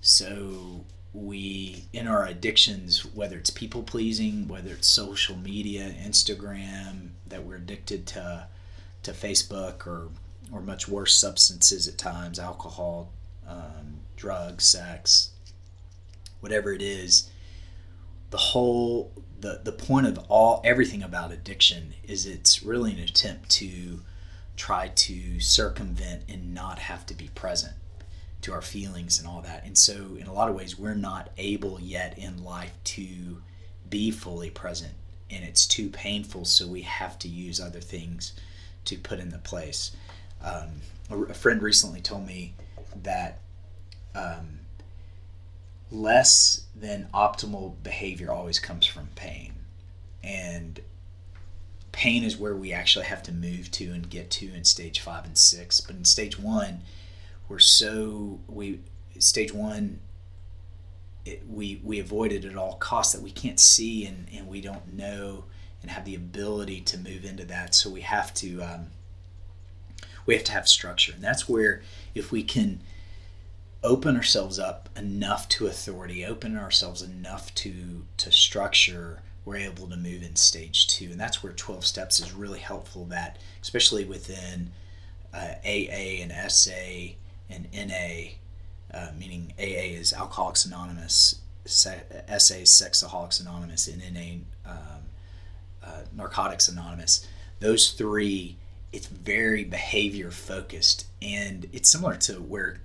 So 0.00 0.84
we 1.14 1.84
in 1.92 2.08
our 2.08 2.26
addictions 2.26 3.04
whether 3.14 3.38
it's 3.38 3.50
people 3.50 3.84
pleasing 3.84 4.48
whether 4.48 4.72
it's 4.72 4.88
social 4.88 5.36
media 5.36 5.94
instagram 6.04 7.10
that 7.24 7.44
we're 7.44 7.54
addicted 7.54 8.04
to 8.04 8.44
to 9.04 9.12
facebook 9.12 9.86
or 9.86 10.08
or 10.52 10.60
much 10.60 10.88
worse 10.88 11.16
substances 11.16 11.86
at 11.86 11.96
times 11.96 12.40
alcohol 12.40 13.12
um, 13.48 14.00
drugs 14.16 14.66
sex 14.66 15.30
whatever 16.40 16.72
it 16.72 16.82
is 16.82 17.30
the 18.34 18.38
whole 18.38 19.12
the 19.38 19.60
the 19.62 19.70
point 19.70 20.08
of 20.08 20.18
all 20.28 20.60
everything 20.64 21.04
about 21.04 21.30
addiction 21.30 21.94
is 22.02 22.26
it's 22.26 22.64
really 22.64 22.90
an 22.90 22.98
attempt 22.98 23.48
to 23.48 24.00
try 24.56 24.88
to 24.88 25.38
circumvent 25.38 26.24
and 26.28 26.52
not 26.52 26.80
have 26.80 27.06
to 27.06 27.14
be 27.14 27.28
present 27.36 27.74
to 28.40 28.52
our 28.52 28.60
feelings 28.60 29.20
and 29.20 29.28
all 29.28 29.40
that. 29.40 29.64
And 29.64 29.78
so 29.78 30.16
in 30.18 30.26
a 30.26 30.32
lot 30.32 30.48
of 30.48 30.56
ways 30.56 30.76
we're 30.76 30.96
not 30.96 31.30
able 31.38 31.78
yet 31.80 32.18
in 32.18 32.42
life 32.42 32.72
to 32.96 33.40
be 33.88 34.10
fully 34.10 34.50
present 34.50 34.94
and 35.30 35.44
it's 35.44 35.64
too 35.64 35.88
painful 35.88 36.44
so 36.44 36.66
we 36.66 36.82
have 36.82 37.20
to 37.20 37.28
use 37.28 37.60
other 37.60 37.80
things 37.80 38.32
to 38.86 38.96
put 38.96 39.20
in 39.20 39.28
the 39.28 39.38
place. 39.38 39.92
Um, 40.42 40.80
a, 41.08 41.34
friend 41.34 41.62
recently 41.62 42.00
told 42.00 42.26
me 42.26 42.54
that 43.00 43.38
um, 44.16 44.58
less 45.94 46.64
than 46.74 47.08
optimal 47.14 47.82
behavior 47.82 48.30
always 48.30 48.58
comes 48.58 48.86
from 48.86 49.08
pain. 49.14 49.52
And 50.22 50.80
pain 51.92 52.24
is 52.24 52.36
where 52.36 52.56
we 52.56 52.72
actually 52.72 53.04
have 53.06 53.22
to 53.24 53.32
move 53.32 53.70
to 53.72 53.92
and 53.92 54.08
get 54.10 54.30
to 54.32 54.52
in 54.52 54.64
stage 54.64 55.00
five 55.00 55.24
and 55.24 55.38
six. 55.38 55.80
But 55.80 55.96
in 55.96 56.04
stage 56.04 56.38
one, 56.38 56.82
we're 57.48 57.58
so 57.58 58.40
we 58.48 58.80
stage 59.18 59.52
one 59.52 60.00
it, 61.24 61.42
we 61.48 61.80
we 61.82 62.00
avoid 62.00 62.32
it 62.32 62.44
at 62.44 62.56
all 62.56 62.74
costs 62.74 63.12
that 63.12 63.22
we 63.22 63.30
can't 63.30 63.60
see 63.60 64.04
and, 64.06 64.26
and 64.34 64.46
we 64.46 64.60
don't 64.60 64.92
know 64.94 65.44
and 65.82 65.90
have 65.90 66.04
the 66.04 66.14
ability 66.14 66.80
to 66.80 66.98
move 66.98 67.24
into 67.24 67.44
that. 67.44 67.74
So 67.74 67.90
we 67.90 68.02
have 68.02 68.32
to 68.34 68.62
um, 68.62 68.86
we 70.26 70.34
have 70.34 70.44
to 70.44 70.52
have 70.52 70.68
structure, 70.68 71.12
and 71.12 71.22
that's 71.22 71.48
where 71.48 71.82
if 72.14 72.32
we 72.32 72.42
can 72.42 72.80
open 73.84 74.16
ourselves 74.16 74.58
up 74.58 74.88
enough 74.96 75.46
to 75.50 75.66
authority, 75.66 76.24
open 76.24 76.56
ourselves 76.56 77.02
enough 77.02 77.54
to 77.54 78.06
to 78.16 78.32
structure, 78.32 79.22
we're 79.44 79.56
able 79.56 79.86
to 79.88 79.96
move 79.96 80.22
in 80.22 80.34
stage 80.34 80.88
two, 80.88 81.10
and 81.10 81.20
that's 81.20 81.42
where 81.42 81.52
12 81.52 81.84
steps 81.84 82.18
is 82.18 82.32
really 82.32 82.60
helpful. 82.60 83.04
That 83.04 83.38
especially 83.62 84.04
within 84.04 84.72
uh, 85.32 85.54
AA 85.64 86.22
and 86.22 86.32
SA 86.50 87.14
and 87.50 87.68
NA, 87.72 88.32
uh, 88.92 89.10
meaning 89.18 89.52
AA 89.58 89.92
is 89.98 90.12
Alcoholics 90.14 90.64
Anonymous, 90.64 91.40
SA 91.66 91.90
is 92.08 92.70
Sexaholics 92.70 93.40
Anonymous, 93.40 93.86
and 93.86 94.02
NA 94.14 94.70
um, 94.70 95.02
uh, 95.84 96.00
Narcotics 96.16 96.68
Anonymous. 96.68 97.26
Those 97.60 97.90
three, 97.90 98.56
it's 98.92 99.06
very 99.06 99.64
behavior 99.64 100.30
focused, 100.30 101.06
and 101.20 101.68
it's 101.72 101.90
similar 101.90 102.16
to 102.16 102.34
where 102.34 102.78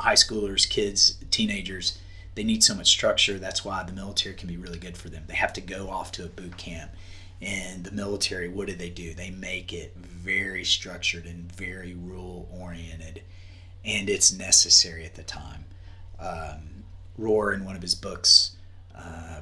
high 0.00 0.14
schoolers, 0.14 0.68
kids, 0.68 1.16
teenagers, 1.30 1.98
they 2.34 2.44
need 2.44 2.64
so 2.64 2.74
much 2.74 2.88
structure. 2.88 3.38
That's 3.38 3.64
why 3.64 3.82
the 3.82 3.92
military 3.92 4.34
can 4.34 4.48
be 4.48 4.56
really 4.56 4.78
good 4.78 4.96
for 4.96 5.08
them. 5.08 5.24
They 5.26 5.34
have 5.34 5.52
to 5.54 5.60
go 5.60 5.90
off 5.90 6.12
to 6.12 6.24
a 6.24 6.28
boot 6.28 6.56
camp. 6.56 6.90
And 7.42 7.84
the 7.84 7.92
military, 7.92 8.48
what 8.48 8.66
do 8.66 8.74
they 8.74 8.90
do? 8.90 9.14
They 9.14 9.30
make 9.30 9.72
it 9.72 9.96
very 9.96 10.64
structured 10.64 11.24
and 11.24 11.50
very 11.52 11.94
rule 11.94 12.48
oriented. 12.52 13.22
And 13.84 14.10
it's 14.10 14.32
necessary 14.32 15.04
at 15.04 15.14
the 15.14 15.22
time. 15.22 15.64
Um, 16.18 16.84
Rohr, 17.18 17.54
in 17.54 17.64
one 17.64 17.76
of 17.76 17.82
his 17.82 17.94
books, 17.94 18.56
uh, 18.94 19.40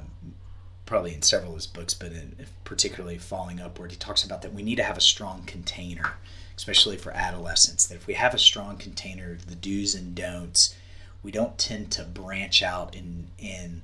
probably 0.85 1.13
in 1.13 1.21
several 1.21 1.51
of 1.51 1.57
his 1.57 1.67
books, 1.67 1.93
but 1.93 2.11
in, 2.11 2.35
particularly 2.63 3.17
Falling 3.17 3.59
Upward, 3.59 3.91
he 3.91 3.97
talks 3.97 4.23
about 4.23 4.41
that 4.41 4.53
we 4.53 4.63
need 4.63 4.77
to 4.77 4.83
have 4.83 4.97
a 4.97 5.01
strong 5.01 5.43
container 5.45 6.13
especially 6.59 6.97
for 6.97 7.13
adolescents, 7.13 7.87
that 7.87 7.95
if 7.95 8.05
we 8.05 8.15
have 8.15 8.33
a 8.33 8.37
strong 8.37 8.75
container 8.75 9.31
of 9.31 9.47
the 9.47 9.55
do's 9.55 9.95
and 9.95 10.13
don'ts, 10.13 10.75
we 11.23 11.31
don't 11.31 11.57
tend 11.57 11.89
to 11.89 12.03
branch 12.03 12.61
out 12.61 12.93
and 12.97 13.29
and 13.41 13.81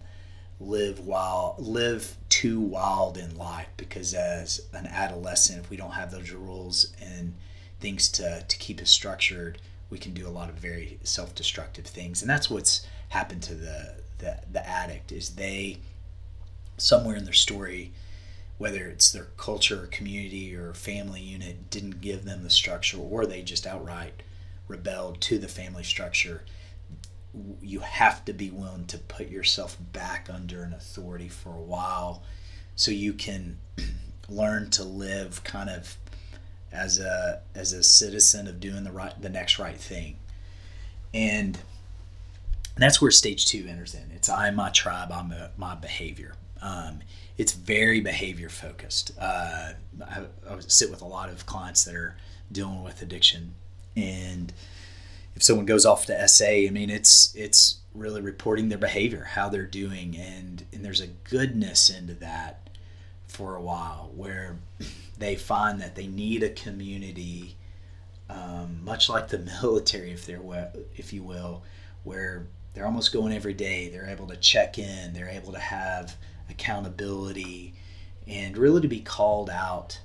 live 0.60 1.00
while 1.00 1.56
live 1.58 2.18
too 2.28 2.60
wild 2.60 3.18
in 3.18 3.38
life 3.38 3.68
because 3.78 4.14
as 4.14 4.62
an 4.74 4.88
adolescent 4.88 5.64
if 5.64 5.70
we 5.70 5.78
don't 5.78 5.92
have 5.92 6.12
those 6.12 6.32
rules 6.32 6.94
and 7.02 7.34
things 7.80 8.10
to, 8.10 8.44
to 8.48 8.58
keep 8.58 8.82
us 8.82 8.90
structured 8.90 9.58
we 9.90 9.98
can 9.98 10.14
do 10.14 10.28
a 10.28 10.30
lot 10.30 10.50
of 10.50 10.56
very 10.56 10.98
self-destructive 11.04 11.86
things. 11.86 12.22
And 12.22 12.30
that's 12.30 12.50
what's 12.50 12.86
happened 13.10 13.44
to 13.44 13.56
the 13.56 13.96
the, 14.18 14.40
the 14.52 14.68
addict 14.68 15.14
is 15.14 15.36
they 15.36 15.78
somewhere 16.78 17.16
in 17.16 17.24
their 17.24 17.34
story 17.34 17.94
whether 18.58 18.86
it's 18.88 19.12
their 19.12 19.28
culture 19.38 19.84
or 19.84 19.88
community 19.88 20.56
or 20.56 20.74
family 20.74 21.22
unit 21.22 21.70
didn't 21.70 22.02
give 22.02 22.26
them 22.26 22.44
the 22.44 22.50
structure 22.50 22.98
or 22.98 23.26
they 23.26 23.42
just 23.42 23.68
outright 23.68 24.24
rebelled 24.68 25.20
to 25.22 25.38
the 25.38 25.48
family 25.48 25.84
structure 25.84 26.42
you 27.62 27.80
have 27.82 28.24
to 28.26 28.34
be 28.34 28.50
willing 28.50 28.86
to 28.86 28.98
put 28.98 29.30
yourself 29.30 29.78
back 29.92 30.30
under 30.32 30.64
an 30.64 30.74
authority 30.74 31.28
for 31.28 31.50
a 31.50 31.62
while 31.62 32.24
so 32.76 32.92
you 32.92 33.14
can 33.14 33.58
learn 34.30 34.70
to 34.70 34.84
live 34.84 35.44
kind 35.44 35.70
of 35.70 35.98
as 36.72 37.00
a 37.00 37.42
as 37.54 37.74
a 37.74 37.84
citizen 37.84 38.48
of 38.48 38.60
doing 38.60 38.84
the 38.84 38.92
right 38.92 39.20
the 39.22 39.30
next 39.30 39.60
right 39.60 39.78
thing. 39.78 40.18
And 41.14 41.58
that's 42.76 43.02
where 43.02 43.12
stage 43.12 43.46
two 43.46 43.66
enters 43.70 43.94
in. 43.94 44.12
It's 44.14 44.30
i 44.30 44.50
my 44.52 44.70
tribe 44.70 45.12
i'm 45.12 45.34
my 45.58 45.76
behavior 45.76 46.36
um, 46.66 47.00
it's 47.38 47.54
very 47.54 48.00
behavior 48.00 48.50
focused. 48.50 49.12
Uh, 49.20 49.74
I, 50.04 50.22
I 50.50 50.60
sit 50.60 50.90
with 50.90 51.02
a 51.02 51.06
lot 51.06 51.30
of 51.30 51.46
clients 51.46 51.84
that 51.86 51.94
are 51.94 52.18
dealing 52.52 52.84
with 52.84 53.02
addiction, 53.04 53.54
and 53.96 54.52
if 55.36 55.44
someone 55.44 55.68
goes 55.68 55.86
off 55.86 56.08
to 56.08 56.28
SA, 56.28 56.46
I 56.46 56.70
mean, 56.72 56.90
it's 56.90 57.36
it's 57.36 57.82
really 57.94 58.22
reporting 58.22 58.70
their 58.70 58.80
behavior, 58.80 59.26
how 59.32 59.48
they're 59.48 59.68
doing, 59.68 60.18
and 60.18 60.66
and 60.74 60.84
there's 60.84 61.02
a 61.02 61.08
goodness 61.08 61.90
into 61.90 62.16
that 62.16 62.70
for 63.28 63.56
a 63.56 63.62
while 63.62 64.12
where 64.16 64.58
they 65.20 65.36
find 65.36 65.80
that 65.82 65.96
they 65.96 66.08
need 66.08 66.42
a 66.42 66.50
community, 66.50 67.58
um, 68.28 68.80
much 68.84 69.08
like 69.08 69.28
the 69.28 69.38
military, 69.62 70.12
if 70.12 70.26
they're 70.26 70.72
if 70.96 71.14
you 71.14 71.22
will, 71.22 71.62
where 72.04 72.48
they're 72.74 72.88
almost 72.88 73.14
going 73.14 73.34
every 73.34 73.54
day. 73.54 73.90
They're 73.90 74.10
able 74.10 74.28
to 74.28 74.36
check 74.38 74.80
in. 74.80 75.14
They're 75.14 75.30
able 75.30 75.54
to 75.54 75.60
have 75.60 76.16
accountability, 76.50 77.74
and 78.28 78.58
really 78.58 78.82
to 78.82 78.88
be 78.88 79.02
called 79.02 79.50
out 79.50 80.00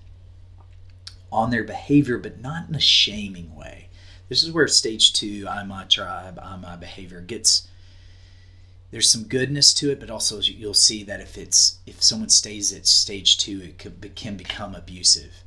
on 1.32 1.50
their 1.50 1.64
behavior, 1.64 2.18
but 2.18 2.40
not 2.40 2.68
in 2.68 2.74
a 2.74 2.80
shaming 2.80 3.54
way. 3.54 3.88
This 4.28 4.42
is 4.42 4.52
where 4.52 4.68
stage 4.68 5.12
two, 5.12 5.46
I'm 5.48 5.68
my 5.68 5.84
tribe, 5.84 6.38
I'm 6.42 6.60
my 6.60 6.76
behavior, 6.76 7.20
gets 7.20 7.66
there's 8.90 9.10
some 9.10 9.24
goodness 9.24 9.72
to 9.74 9.90
it, 9.90 10.00
but 10.00 10.10
also 10.10 10.40
you'll 10.40 10.74
see 10.74 11.04
that 11.04 11.20
if 11.20 11.38
it's 11.38 11.78
if 11.86 12.02
someone 12.02 12.28
stays 12.28 12.72
at 12.72 12.86
stage 12.86 13.38
two, 13.38 13.60
it 13.62 13.78
can, 13.78 13.92
can 14.14 14.36
become 14.36 14.74
abusive. 14.74 15.44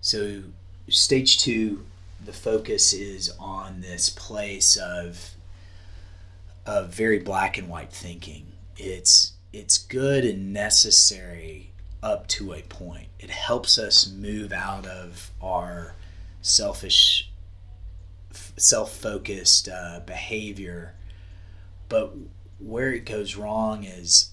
So 0.00 0.42
stage 0.88 1.38
two, 1.38 1.86
the 2.22 2.32
focus 2.32 2.92
is 2.92 3.32
on 3.38 3.80
this 3.80 4.10
place 4.10 4.76
of 4.76 5.30
of 6.66 6.94
very 6.94 7.18
black 7.18 7.58
and 7.58 7.68
white 7.68 7.92
thinking. 7.92 8.52
It's 8.76 9.31
it's 9.52 9.78
good 9.78 10.24
and 10.24 10.52
necessary 10.52 11.72
up 12.02 12.26
to 12.26 12.52
a 12.52 12.62
point. 12.62 13.08
It 13.18 13.30
helps 13.30 13.78
us 13.78 14.10
move 14.10 14.52
out 14.52 14.86
of 14.86 15.30
our 15.40 15.94
selfish, 16.40 17.30
self 18.56 18.96
focused 18.96 19.68
uh, 19.68 20.00
behavior. 20.04 20.94
But 21.88 22.14
where 22.58 22.92
it 22.92 23.04
goes 23.04 23.36
wrong 23.36 23.84
is 23.84 24.30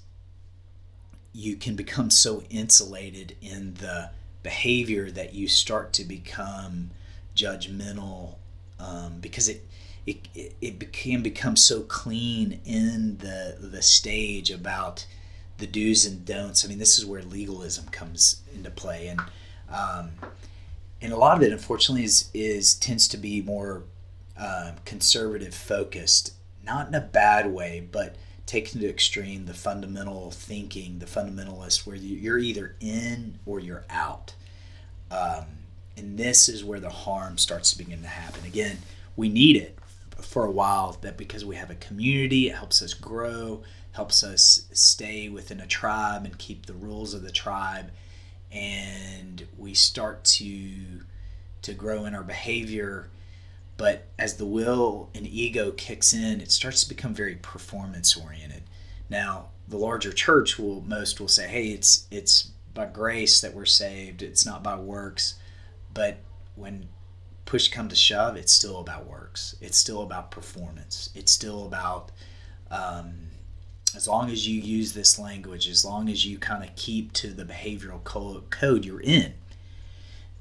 you 1.34 1.56
can 1.56 1.76
become 1.76 2.10
so 2.10 2.44
insulated 2.50 3.36
in 3.42 3.76
the 3.76 4.10
behavior 4.42 5.12
that 5.12 5.34
you 5.34 5.48
start 5.48 5.94
to 5.94 6.04
become 6.04 6.92
judgmental 7.36 8.36
um, 8.80 9.20
because 9.20 9.48
it 9.48 9.68
it, 10.06 10.56
it, 10.62 10.94
can 10.94 11.22
become 11.22 11.56
so 11.56 11.82
clean 11.82 12.60
in 12.66 13.18
the 13.18 13.58
the 13.60 13.82
stage 13.82 14.50
about 14.50 15.06
the 15.58 15.68
do's 15.68 16.06
and 16.06 16.26
don'ts. 16.26 16.66
I 16.66 16.68
mean, 16.68 16.80
this 16.80 16.98
is 16.98 17.06
where 17.06 17.22
legalism 17.22 17.86
comes 17.90 18.42
into 18.54 18.72
play, 18.72 19.08
and 19.08 19.20
um, 19.70 20.12
and 21.02 21.14
a 21.14 21.18
lot 21.18 21.38
of 21.38 21.44
it, 21.44 21.52
unfortunately, 21.52 22.04
is 22.04 22.30
is 22.34 22.74
tends 22.76 23.08
to 23.10 23.18
be 23.18 23.42
more 23.42 23.84
um, 24.38 24.76
conservative 24.86 25.54
focused, 25.54 26.34
not 26.64 26.88
in 26.88 26.96
a 26.96 27.02
bad 27.02 27.52
way, 27.52 27.88
but 27.92 28.16
taken 28.46 28.82
to 28.82 28.90
extreme 28.90 29.46
the 29.46 29.54
fundamental 29.54 30.32
thinking, 30.32 31.00
the 31.00 31.06
fundamentalist, 31.06 31.86
where 31.86 31.96
you're 31.96 32.40
either 32.40 32.76
in 32.80 33.38
or 33.46 33.60
you're 33.60 33.86
out. 33.90 34.34
Um, 35.12 35.46
and 35.96 36.18
this 36.18 36.50
is 36.50 36.64
where 36.64 36.80
the 36.80 36.90
harm 36.90 37.38
starts 37.38 37.72
to 37.72 37.78
begin 37.78 38.02
to 38.02 38.08
happen. 38.08 38.46
Again, 38.46 38.80
we 39.16 39.30
need 39.30 39.58
it 39.58 39.78
for 40.26 40.46
a 40.46 40.52
while 40.52 40.98
that 41.02 41.18
because 41.18 41.46
we 41.46 41.56
have 41.56 41.70
a 41.70 41.76
community, 41.76 42.48
it 42.48 42.56
helps 42.56 42.82
us 42.82 42.94
grow, 42.94 43.64
helps 43.92 44.24
us 44.24 44.68
stay 44.72 45.30
within 45.30 45.60
a 45.60 45.68
tribe 45.68 46.26
and 46.26 46.38
keep 46.38 46.66
the 46.66 46.74
rules 46.74 47.14
of 47.14 47.22
the 47.22 47.32
tribe, 47.32 47.92
and 48.52 49.48
we 49.58 49.74
start 49.74 50.24
to 50.24 51.02
to 51.62 51.74
grow 51.74 52.06
in 52.06 52.16
our 52.16 52.24
behavior. 52.24 53.10
But 53.78 54.08
as 54.18 54.36
the 54.36 54.46
will 54.46 55.10
and 55.14 55.28
ego 55.28 55.72
kicks 55.72 56.14
in, 56.14 56.42
it 56.42 56.52
starts 56.52 56.84
to 56.84 56.90
become 56.90 57.14
very 57.14 57.36
performance 57.36 58.16
oriented. 58.18 58.64
Now, 59.10 59.50
the 59.68 59.78
larger 59.78 60.12
church 60.12 60.58
will 60.60 60.82
most 60.82 61.20
will 61.20 61.28
say, 61.28 61.48
"Hey, 61.48 61.68
it's 61.70 62.08
it's 62.12 62.50
by 62.74 62.86
grace 62.86 63.42
that 63.42 63.54
we're 63.54 63.66
saved. 63.66 64.22
It's 64.22 64.46
not 64.46 64.64
by 64.64 64.76
works." 64.76 65.36
But 65.94 66.18
when 66.56 66.90
push 67.50 67.68
come 67.68 67.90
to 67.90 67.96
shove, 67.96 68.38
it's 68.38 68.54
still 68.54 68.80
about 68.80 69.08
works. 69.08 69.56
It's 69.60 69.76
still 69.76 70.04
about 70.04 70.30
performance. 70.30 71.10
It's 71.16 71.32
still 71.32 71.66
about 71.66 72.12
um, 72.70 73.14
as 73.96 74.08
long 74.08 74.30
as 74.30 74.48
you 74.48 74.62
use 74.62 74.94
this 74.94 75.18
language, 75.18 75.68
as 75.68 75.84
long 75.84 76.10
as 76.10 76.28
you 76.28 76.38
kind 76.38 76.64
of 76.64 76.76
keep 76.76 77.12
to 77.14 77.30
the 77.30 77.44
behavioral 77.44 78.04
code 78.52 78.86
you're 78.86 79.02
in. 79.02 79.34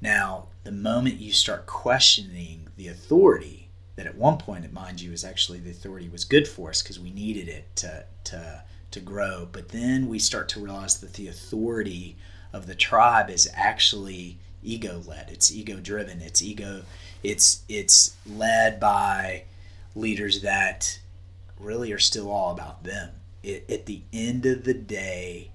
Now, 0.02 0.48
the 0.64 0.70
moment 0.70 1.18
you 1.18 1.32
start 1.32 1.64
questioning 1.64 2.68
the 2.76 2.88
authority, 2.88 3.70
that 3.96 4.06
at 4.06 4.14
one 4.14 4.36
point, 4.36 4.70
mind 4.70 5.00
you, 5.00 5.10
is 5.12 5.24
actually 5.24 5.60
the 5.60 5.70
authority 5.70 6.10
was 6.10 6.26
good 6.26 6.46
for 6.46 6.68
us 6.68 6.82
because 6.82 7.00
we 7.00 7.10
needed 7.10 7.48
it 7.48 7.74
to 7.76 8.04
to 8.24 8.62
to 8.90 9.00
grow. 9.00 9.48
But 9.50 9.70
then 9.70 10.08
we 10.08 10.18
start 10.18 10.46
to 10.50 10.60
realize 10.60 11.00
that 11.00 11.14
the 11.14 11.28
authority 11.28 12.18
of 12.52 12.66
the 12.66 12.74
tribe 12.74 13.30
is 13.30 13.48
actually 13.54 14.40
ego 14.62 15.02
led. 15.06 15.30
It's 15.30 15.52
ego 15.52 15.76
driven. 15.76 16.20
It's 16.20 16.42
ego. 16.42 16.82
It's 17.22 17.62
it's 17.68 18.16
led 18.26 18.78
by 18.80 19.44
leaders 19.94 20.42
that 20.42 21.00
really 21.58 21.92
are 21.92 21.98
still 21.98 22.30
all 22.30 22.52
about 22.52 22.84
them. 22.84 23.10
It, 23.42 23.64
at 23.70 23.86
the 23.86 24.02
end 24.12 24.46
of 24.46 24.64
the 24.64 24.74
day, 24.74 25.52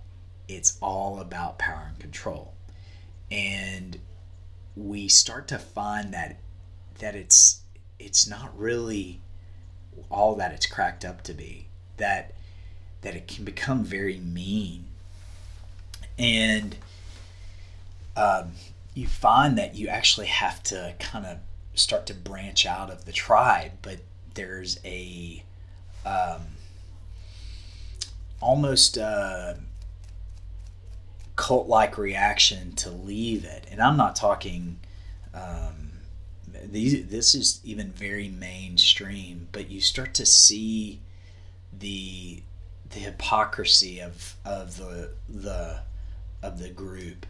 it's 0.47 0.77
all 0.81 1.19
about 1.19 1.59
power 1.59 1.85
and 1.89 1.99
control, 1.99 2.53
and 3.31 3.99
we 4.75 5.07
start 5.07 5.47
to 5.49 5.59
find 5.59 6.13
that 6.13 6.39
that 6.99 7.15
it's 7.15 7.61
it's 7.99 8.27
not 8.27 8.57
really 8.57 9.21
all 10.09 10.35
that 10.35 10.51
it's 10.51 10.65
cracked 10.65 11.05
up 11.05 11.23
to 11.23 11.33
be. 11.33 11.67
That 11.97 12.33
that 13.01 13.15
it 13.15 13.27
can 13.27 13.43
become 13.43 13.83
very 13.83 14.17
mean 14.17 14.85
and 16.17 16.75
um, 18.15 18.51
you 18.93 19.07
find 19.07 19.57
that 19.57 19.75
you 19.75 19.87
actually 19.87 20.27
have 20.27 20.61
to 20.63 20.93
kind 20.99 21.25
of 21.25 21.37
start 21.73 22.05
to 22.07 22.13
branch 22.13 22.65
out 22.65 22.91
of 22.91 23.05
the 23.05 23.11
tribe, 23.11 23.71
but 23.81 23.99
there's 24.35 24.79
a 24.85 25.43
um, 26.05 26.41
almost 28.39 28.97
uh, 28.97 29.55
cult 31.35 31.67
like 31.67 31.97
reaction 31.97 32.73
to 32.73 32.89
leave 32.89 33.45
it. 33.45 33.65
And 33.71 33.81
I'm 33.81 33.97
not 33.97 34.15
talking. 34.15 34.79
Um, 35.33 35.91
these, 36.65 37.07
this 37.07 37.35
is 37.35 37.59
even 37.63 37.91
very 37.91 38.29
mainstream, 38.29 39.47
but 39.51 39.69
you 39.69 39.81
start 39.81 40.13
to 40.15 40.25
see 40.25 41.01
the 41.77 42.43
the 42.91 42.99
hypocrisy 42.99 43.99
of 43.99 44.35
of 44.45 44.77
the 44.77 45.09
the 45.27 45.81
of 46.43 46.59
the 46.59 46.69
group 46.69 47.25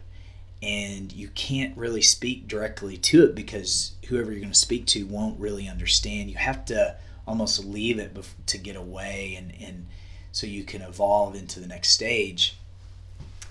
and 0.64 1.12
you 1.12 1.28
can't 1.28 1.76
really 1.76 2.00
speak 2.00 2.48
directly 2.48 2.96
to 2.96 3.22
it 3.24 3.34
because 3.34 3.92
whoever 4.08 4.30
you're 4.30 4.40
going 4.40 4.52
to 4.52 4.58
speak 4.58 4.86
to 4.86 5.04
won't 5.04 5.38
really 5.38 5.68
understand. 5.68 6.30
You 6.30 6.36
have 6.36 6.64
to 6.66 6.96
almost 7.28 7.64
leave 7.64 7.98
it 7.98 8.16
to 8.46 8.58
get 8.58 8.76
away 8.76 9.34
and 9.36 9.52
and 9.62 9.86
so 10.32 10.46
you 10.46 10.64
can 10.64 10.82
evolve 10.82 11.36
into 11.36 11.60
the 11.60 11.66
next 11.66 11.90
stage. 11.90 12.56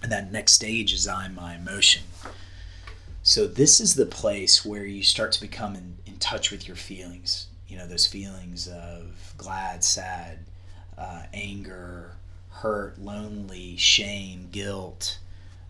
And 0.01 0.11
that 0.11 0.31
next 0.31 0.53
stage 0.53 0.91
is 0.91 1.07
i'm 1.07 1.35
my 1.35 1.55
emotion. 1.55 2.03
So 3.21 3.47
this 3.47 3.79
is 3.79 3.93
the 3.93 4.05
place 4.05 4.65
where 4.65 4.85
you 4.85 5.01
start 5.03 5.31
to 5.33 5.41
become 5.41 5.75
in, 5.75 5.95
in 6.05 6.17
touch 6.17 6.51
with 6.51 6.67
your 6.67 6.75
feelings. 6.75 7.47
You 7.67 7.77
know 7.77 7.87
those 7.87 8.07
feelings 8.07 8.67
of 8.67 9.33
glad 9.37 9.83
sad 9.83 10.39
uh, 10.97 11.23
anger, 11.31 12.13
hurt, 12.49 12.99
lonely, 12.99 13.77
shame, 13.77 14.49
guilt, 14.51 15.19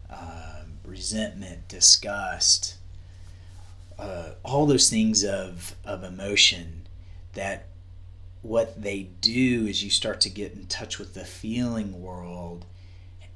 uh, 0.10 0.63
resentment, 0.86 1.68
disgust, 1.68 2.76
uh, 3.98 4.32
all 4.44 4.66
those 4.66 4.90
things 4.90 5.24
of, 5.24 5.76
of 5.86 6.04
emotion 6.04 6.88
that 7.34 7.68
what 8.42 8.82
they 8.82 9.04
do 9.22 9.66
is 9.68 9.84
you 9.84 9.90
start 9.90 10.20
to 10.22 10.30
get 10.30 10.54
in 10.54 10.66
touch 10.66 11.00
with 11.00 11.14
the 11.14 11.24
feeling 11.24 12.02
world 12.02 12.66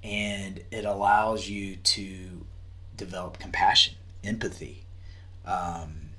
and 0.03 0.61
it 0.71 0.85
allows 0.85 1.47
you 1.47 1.75
to 1.77 2.45
develop 2.95 3.39
compassion, 3.39 3.95
empathy. 4.23 4.83
Um, 5.45 6.09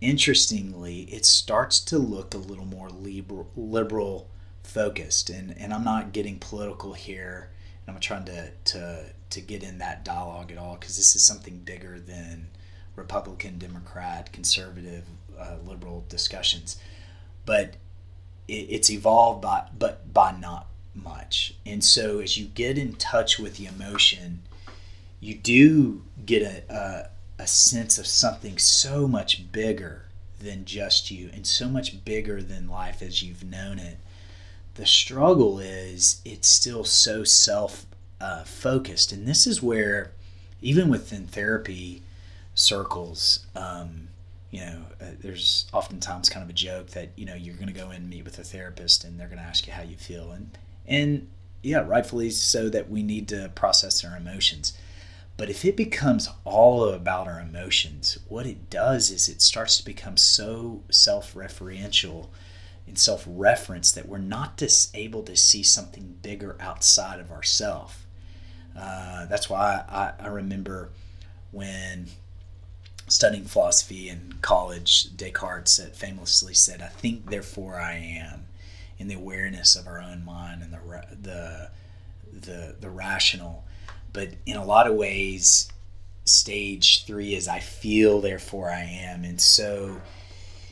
interestingly, 0.00 1.02
it 1.02 1.26
starts 1.26 1.80
to 1.80 1.98
look 1.98 2.34
a 2.34 2.38
little 2.38 2.64
more 2.64 2.88
liberal, 2.88 3.50
liberal 3.56 4.28
focused 4.62 5.30
and, 5.30 5.54
and 5.58 5.72
I'm 5.72 5.84
not 5.84 6.12
getting 6.12 6.38
political 6.38 6.94
here 6.94 7.50
I'm 7.90 8.00
trying 8.00 8.24
to, 8.26 8.50
to, 8.66 9.04
to 9.30 9.40
get 9.40 9.62
in 9.62 9.78
that 9.78 10.04
dialogue 10.04 10.52
at 10.52 10.58
all 10.58 10.76
because 10.76 10.96
this 10.96 11.14
is 11.14 11.22
something 11.22 11.58
bigger 11.58 11.98
than 11.98 12.48
Republican, 12.96 13.58
Democrat, 13.58 14.32
conservative, 14.32 15.04
uh, 15.38 15.56
liberal 15.64 16.04
discussions. 16.08 16.76
But 17.46 17.76
it, 18.46 18.66
it's 18.68 18.90
evolved 18.90 19.42
by, 19.42 19.68
but 19.78 20.12
by 20.12 20.32
not 20.32 20.66
much. 20.94 21.54
And 21.64 21.82
so 21.82 22.18
as 22.18 22.36
you 22.36 22.46
get 22.46 22.76
in 22.76 22.94
touch 22.94 23.38
with 23.38 23.56
the 23.56 23.66
emotion, 23.66 24.42
you 25.20 25.34
do 25.34 26.02
get 26.24 26.42
a, 26.42 26.62
a, 27.38 27.42
a 27.42 27.46
sense 27.46 27.98
of 27.98 28.06
something 28.06 28.58
so 28.58 29.06
much 29.08 29.50
bigger 29.52 30.06
than 30.40 30.64
just 30.64 31.10
you 31.10 31.30
and 31.32 31.46
so 31.46 31.68
much 31.68 32.04
bigger 32.04 32.42
than 32.42 32.68
life 32.68 33.02
as 33.02 33.22
you've 33.22 33.44
known 33.44 33.78
it 33.78 33.98
the 34.78 34.86
struggle 34.86 35.58
is 35.58 36.22
it's 36.24 36.46
still 36.46 36.84
so 36.84 37.24
self 37.24 37.84
uh, 38.20 38.44
focused. 38.44 39.10
And 39.10 39.26
this 39.26 39.44
is 39.44 39.60
where, 39.60 40.12
even 40.62 40.88
within 40.88 41.26
therapy 41.26 42.04
circles, 42.54 43.44
um, 43.56 44.08
you 44.52 44.60
know, 44.60 44.82
uh, 45.00 45.06
there's 45.20 45.66
oftentimes 45.72 46.28
kind 46.28 46.44
of 46.44 46.48
a 46.48 46.54
joke 46.54 46.90
that, 46.90 47.10
you 47.16 47.26
know, 47.26 47.34
you're 47.34 47.56
going 47.56 47.66
to 47.66 47.72
go 47.72 47.90
in 47.90 47.96
and 47.96 48.08
meet 48.08 48.24
with 48.24 48.38
a 48.38 48.44
therapist 48.44 49.02
and 49.02 49.18
they're 49.18 49.26
going 49.26 49.40
to 49.40 49.44
ask 49.44 49.66
you 49.66 49.72
how 49.72 49.82
you 49.82 49.96
feel. 49.96 50.30
And, 50.30 50.56
and 50.86 51.28
yeah, 51.60 51.84
rightfully 51.84 52.30
so 52.30 52.68
that 52.68 52.88
we 52.88 53.02
need 53.02 53.26
to 53.28 53.50
process 53.56 54.04
our 54.04 54.16
emotions. 54.16 54.78
But 55.36 55.50
if 55.50 55.64
it 55.64 55.76
becomes 55.76 56.28
all 56.44 56.84
about 56.84 57.26
our 57.26 57.40
emotions, 57.40 58.18
what 58.28 58.46
it 58.46 58.70
does 58.70 59.10
is 59.10 59.28
it 59.28 59.42
starts 59.42 59.76
to 59.78 59.84
become 59.84 60.16
so 60.16 60.84
self 60.88 61.34
referential 61.34 62.28
in 62.88 62.96
self 62.96 63.24
reference 63.26 63.92
that 63.92 64.08
we're 64.08 64.18
not 64.18 64.56
just 64.56 64.96
able 64.96 65.22
to 65.22 65.36
see 65.36 65.62
something 65.62 66.16
bigger 66.22 66.56
outside 66.58 67.20
of 67.20 67.30
ourselves. 67.30 67.94
Uh, 68.78 69.26
that's 69.26 69.50
why 69.50 69.84
I, 69.88 70.12
I 70.24 70.28
remember 70.28 70.90
when 71.50 72.06
studying 73.08 73.44
philosophy 73.44 74.08
in 74.08 74.34
college, 74.40 75.16
Descartes 75.16 75.80
famously 75.94 76.54
said, 76.54 76.80
"I 76.80 76.88
think, 76.88 77.30
therefore 77.30 77.76
I 77.76 77.94
am," 77.94 78.46
in 78.98 79.08
the 79.08 79.14
awareness 79.14 79.76
of 79.76 79.86
our 79.86 80.00
own 80.00 80.24
mind 80.24 80.62
and 80.62 80.72
the 80.72 80.80
the 81.20 81.70
the, 82.32 82.76
the 82.80 82.90
rational. 82.90 83.64
But 84.12 84.30
in 84.46 84.56
a 84.56 84.64
lot 84.64 84.86
of 84.86 84.94
ways, 84.94 85.68
stage 86.24 87.04
three 87.04 87.34
is 87.34 87.48
I 87.48 87.58
feel, 87.60 88.20
therefore 88.20 88.70
I 88.70 88.82
am, 88.82 89.24
and 89.24 89.40
so 89.40 90.00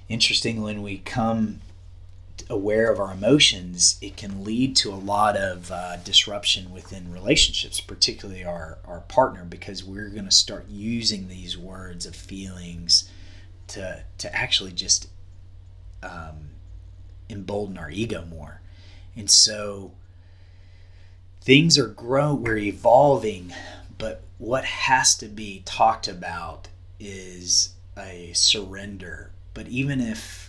interesting 0.09 0.63
when 0.63 0.83
we 0.83 0.99
come 0.99 1.61
aware 2.49 2.93
of 2.93 3.01
our 3.01 3.13
emotions, 3.13 3.99
it 4.01 4.17
can 4.17 4.45
lead 4.45 4.77
to 4.77 4.93
a 4.93 4.97
lot 4.97 5.37
of 5.37 5.71
uh, 5.71 5.97
disruption 5.97 6.73
within 6.73 7.13
relationships, 7.13 7.81
particularly 7.81 8.45
our, 8.45 8.79
our 8.87 9.01
partner, 9.01 9.45
because 9.45 9.85
we're 9.85 10.09
going 10.09 10.25
to 10.25 10.31
start 10.31 10.67
using 10.69 11.29
these 11.29 11.57
words 11.57 12.07
of 12.07 12.15
feelings 12.15 13.11
to, 13.69 14.05
to 14.19 14.35
actually 14.35 14.73
just 14.73 15.09
um, 16.03 16.51
embolden 17.29 17.79
our 17.79 17.91
ego 17.91 18.25
more. 18.25 18.61
And 19.17 19.31
so 19.31 19.93
things 21.41 21.79
are 21.79 21.89
growing, 21.89 22.43
we're 22.43 22.59
evolving, 22.59 23.53
but 23.99 24.23
what 24.39 24.65
has 24.65 25.15
to 25.17 25.27
be 25.27 25.63
talked 25.65 26.07
about 26.09 26.69
is 27.01 27.75
a 27.97 28.33
surrender. 28.35 29.31
But 29.55 29.69
even 29.69 30.01
if 30.01 30.46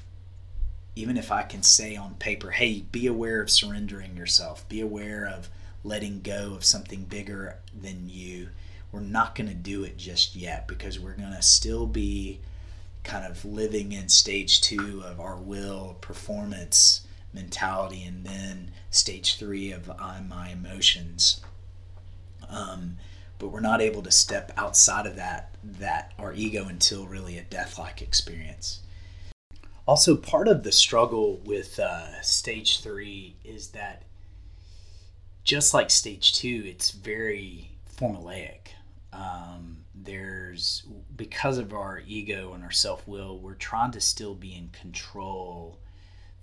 even 0.97 1.15
if 1.15 1.31
I 1.31 1.43
can 1.43 1.61
say 1.61 1.95
on 1.95 2.15
paper, 2.15 2.49
hey, 2.49 2.83
be 2.91 3.05
aware 3.05 3.39
of 3.39 3.51
surrendering 3.51 4.17
yourself, 4.17 4.67
be 4.67 4.81
aware 4.81 5.27
of 5.27 5.47
letting 5.83 6.21
go 6.21 6.55
of 6.55 6.65
something 6.65 7.03
bigger 7.03 7.59
than 7.79 8.09
you, 8.09 8.49
we're 8.91 9.01
not 9.01 9.35
going 9.35 9.47
to 9.47 9.53
do 9.53 9.83
it 9.83 9.97
just 9.97 10.35
yet 10.35 10.67
because 10.67 10.99
we're 10.99 11.13
going 11.13 11.35
to 11.35 11.41
still 11.43 11.85
be 11.85 12.39
kind 13.03 13.25
of 13.25 13.45
living 13.45 13.91
in 13.91 14.09
stage 14.09 14.59
two 14.59 15.03
of 15.05 15.19
our 15.19 15.37
will, 15.37 15.97
performance 16.01 17.05
mentality, 17.31 18.03
and 18.03 18.25
then 18.25 18.71
stage 18.89 19.37
three 19.37 19.71
of 19.71 19.91
I'm 19.99 20.27
my 20.27 20.49
emotions. 20.49 21.41
Um, 22.49 22.97
but 23.37 23.49
we're 23.49 23.59
not 23.59 23.81
able 23.81 24.01
to 24.01 24.11
step 24.11 24.51
outside 24.57 25.05
of 25.05 25.15
that 25.17 25.51
that 25.63 26.13
our 26.17 26.33
ego 26.33 26.65
until 26.67 27.05
really 27.05 27.37
a 27.37 27.43
death 27.43 27.77
like 27.77 28.01
experience. 28.01 28.79
Also, 29.87 30.17
part 30.17 30.49
of 30.49 30.63
the 30.63 30.71
struggle 30.71 31.37
with 31.45 31.79
uh, 31.79 32.21
stage 32.21 32.81
three 32.81 33.37
is 33.45 33.69
that 33.69 34.03
just 35.45 35.73
like 35.73 35.89
stage 35.89 36.33
two, 36.33 36.63
it's 36.65 36.91
very 36.91 37.71
formulaic. 37.97 38.73
Um, 39.13 39.77
there's 39.95 40.83
because 41.15 41.57
of 41.57 41.73
our 41.73 42.03
ego 42.05 42.51
and 42.53 42.65
our 42.65 42.71
self 42.71 43.07
will, 43.07 43.39
we're 43.39 43.53
trying 43.53 43.91
to 43.91 44.01
still 44.01 44.35
be 44.35 44.53
in 44.53 44.69
control. 44.69 45.79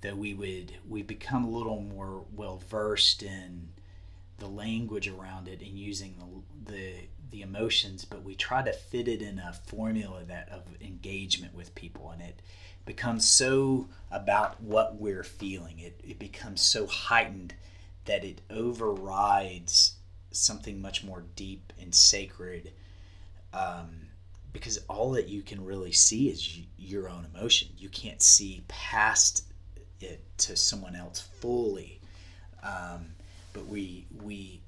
That 0.00 0.16
we 0.16 0.34
would 0.34 0.72
we 0.88 1.02
become 1.02 1.44
a 1.44 1.50
little 1.50 1.80
more 1.80 2.24
well 2.34 2.62
versed 2.68 3.22
in 3.22 3.68
the 4.38 4.46
language 4.46 5.08
around 5.08 5.48
it 5.48 5.60
and 5.60 5.78
using 5.78 6.14
the, 6.64 6.72
the 6.72 6.94
the 7.30 7.42
emotions, 7.42 8.04
but 8.04 8.22
we 8.22 8.34
try 8.34 8.62
to 8.62 8.72
fit 8.72 9.08
it 9.08 9.20
in 9.20 9.38
a 9.38 9.52
formula 9.66 10.22
that 10.24 10.48
of 10.50 10.62
engagement 10.80 11.54
with 11.54 11.74
people, 11.74 12.10
and 12.10 12.22
it 12.22 12.40
becomes 12.84 13.28
so 13.28 13.88
about 14.10 14.60
what 14.62 15.00
we're 15.00 15.24
feeling. 15.24 15.78
It, 15.78 16.00
it 16.04 16.18
becomes 16.18 16.60
so 16.60 16.86
heightened 16.86 17.54
that 18.04 18.24
it 18.24 18.42
overrides 18.50 19.96
something 20.30 20.80
much 20.80 21.04
more 21.04 21.24
deep 21.36 21.72
and 21.80 21.94
sacred. 21.94 22.72
Um, 23.52 24.08
because 24.52 24.78
all 24.88 25.10
that 25.12 25.28
you 25.28 25.42
can 25.42 25.64
really 25.64 25.92
see 25.92 26.28
is 26.28 26.60
your 26.78 27.08
own 27.08 27.26
emotion. 27.34 27.68
You 27.76 27.88
can't 27.88 28.22
see 28.22 28.64
past 28.68 29.44
it 30.00 30.22
to 30.38 30.56
someone 30.56 30.94
else 30.94 31.20
fully. 31.20 32.00
Um, 32.62 33.14
but 33.52 33.66
we 33.66 34.06
we 34.22 34.60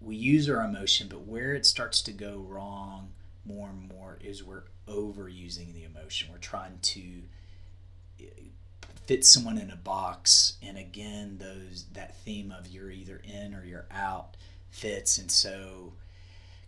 we 0.00 0.16
use 0.16 0.48
our 0.48 0.64
emotion, 0.64 1.08
but 1.08 1.26
where 1.26 1.54
it 1.54 1.66
starts 1.66 2.02
to 2.02 2.12
go 2.12 2.44
wrong 2.48 3.12
more 3.44 3.68
and 3.68 3.88
more 3.88 4.18
is 4.20 4.42
we're 4.44 4.64
overusing 4.88 5.74
the 5.74 5.84
emotion. 5.84 6.28
We're 6.30 6.38
trying 6.38 6.78
to 6.80 7.02
fit 9.06 9.24
someone 9.24 9.58
in 9.58 9.70
a 9.70 9.76
box 9.76 10.54
and 10.62 10.78
again 10.78 11.38
those 11.40 11.86
that 11.92 12.16
theme 12.18 12.54
of 12.56 12.68
you're 12.68 12.90
either 12.90 13.20
in 13.24 13.54
or 13.54 13.64
you're 13.64 13.86
out 13.90 14.36
fits. 14.70 15.18
And 15.18 15.30
so 15.30 15.92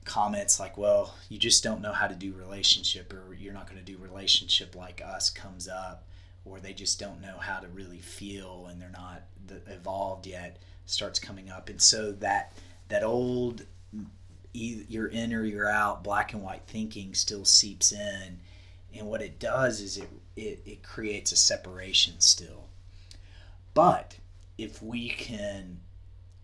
comments 0.04 0.60
like 0.60 0.76
well 0.76 1.14
you 1.30 1.38
just 1.38 1.64
don't 1.64 1.80
know 1.80 1.92
how 1.92 2.06
to 2.06 2.14
do 2.14 2.34
relationship 2.34 3.10
or 3.12 3.32
you're 3.32 3.54
not 3.54 3.66
going 3.66 3.82
to 3.82 3.92
do 3.92 3.96
relationship 3.96 4.76
like 4.76 5.00
us 5.02 5.30
comes 5.30 5.66
up 5.66 6.06
or 6.44 6.60
they 6.60 6.74
just 6.74 7.00
don't 7.00 7.22
know 7.22 7.38
how 7.38 7.58
to 7.58 7.68
really 7.68 8.00
feel 8.00 8.66
and 8.68 8.80
they're 8.80 8.90
not 8.90 9.22
evolved 9.66 10.26
yet 10.26 10.58
starts 10.86 11.18
coming 11.18 11.50
up. 11.50 11.68
And 11.68 11.80
so 11.80 12.12
that 12.12 12.52
that 12.88 13.02
old 13.02 13.64
you're 14.52 15.08
in 15.08 15.32
or 15.32 15.44
you're 15.44 15.68
out 15.68 16.04
black 16.04 16.32
and 16.32 16.42
white 16.42 16.62
thinking 16.66 17.14
still 17.14 17.44
seeps 17.44 17.92
in. 17.92 18.38
And 18.96 19.08
what 19.08 19.22
it 19.22 19.40
does 19.40 19.80
is 19.80 19.96
it 19.96 20.08
it, 20.36 20.62
it 20.64 20.82
creates 20.82 21.32
a 21.32 21.36
separation 21.36 22.14
still. 22.20 22.68
But 23.72 24.16
if 24.58 24.82
we 24.82 25.08
can 25.08 25.80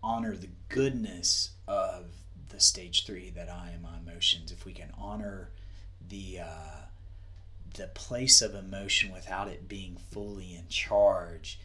honor 0.03 0.35
the 0.35 0.49
goodness 0.69 1.51
of 1.67 2.05
the 2.49 2.59
stage 2.59 3.05
three 3.05 3.29
that 3.29 3.47
i 3.47 3.71
am 3.71 3.85
on 3.85 4.01
emotions 4.05 4.51
if 4.51 4.65
we 4.65 4.73
can 4.73 4.89
honor 4.97 5.51
the 6.09 6.39
uh, 6.41 6.81
the 7.75 7.87
place 7.87 8.41
of 8.41 8.53
emotion 8.55 9.13
without 9.13 9.47
it 9.47 9.69
being 9.69 9.95
fully 10.11 10.55
in 10.55 10.67
charge 10.67 11.59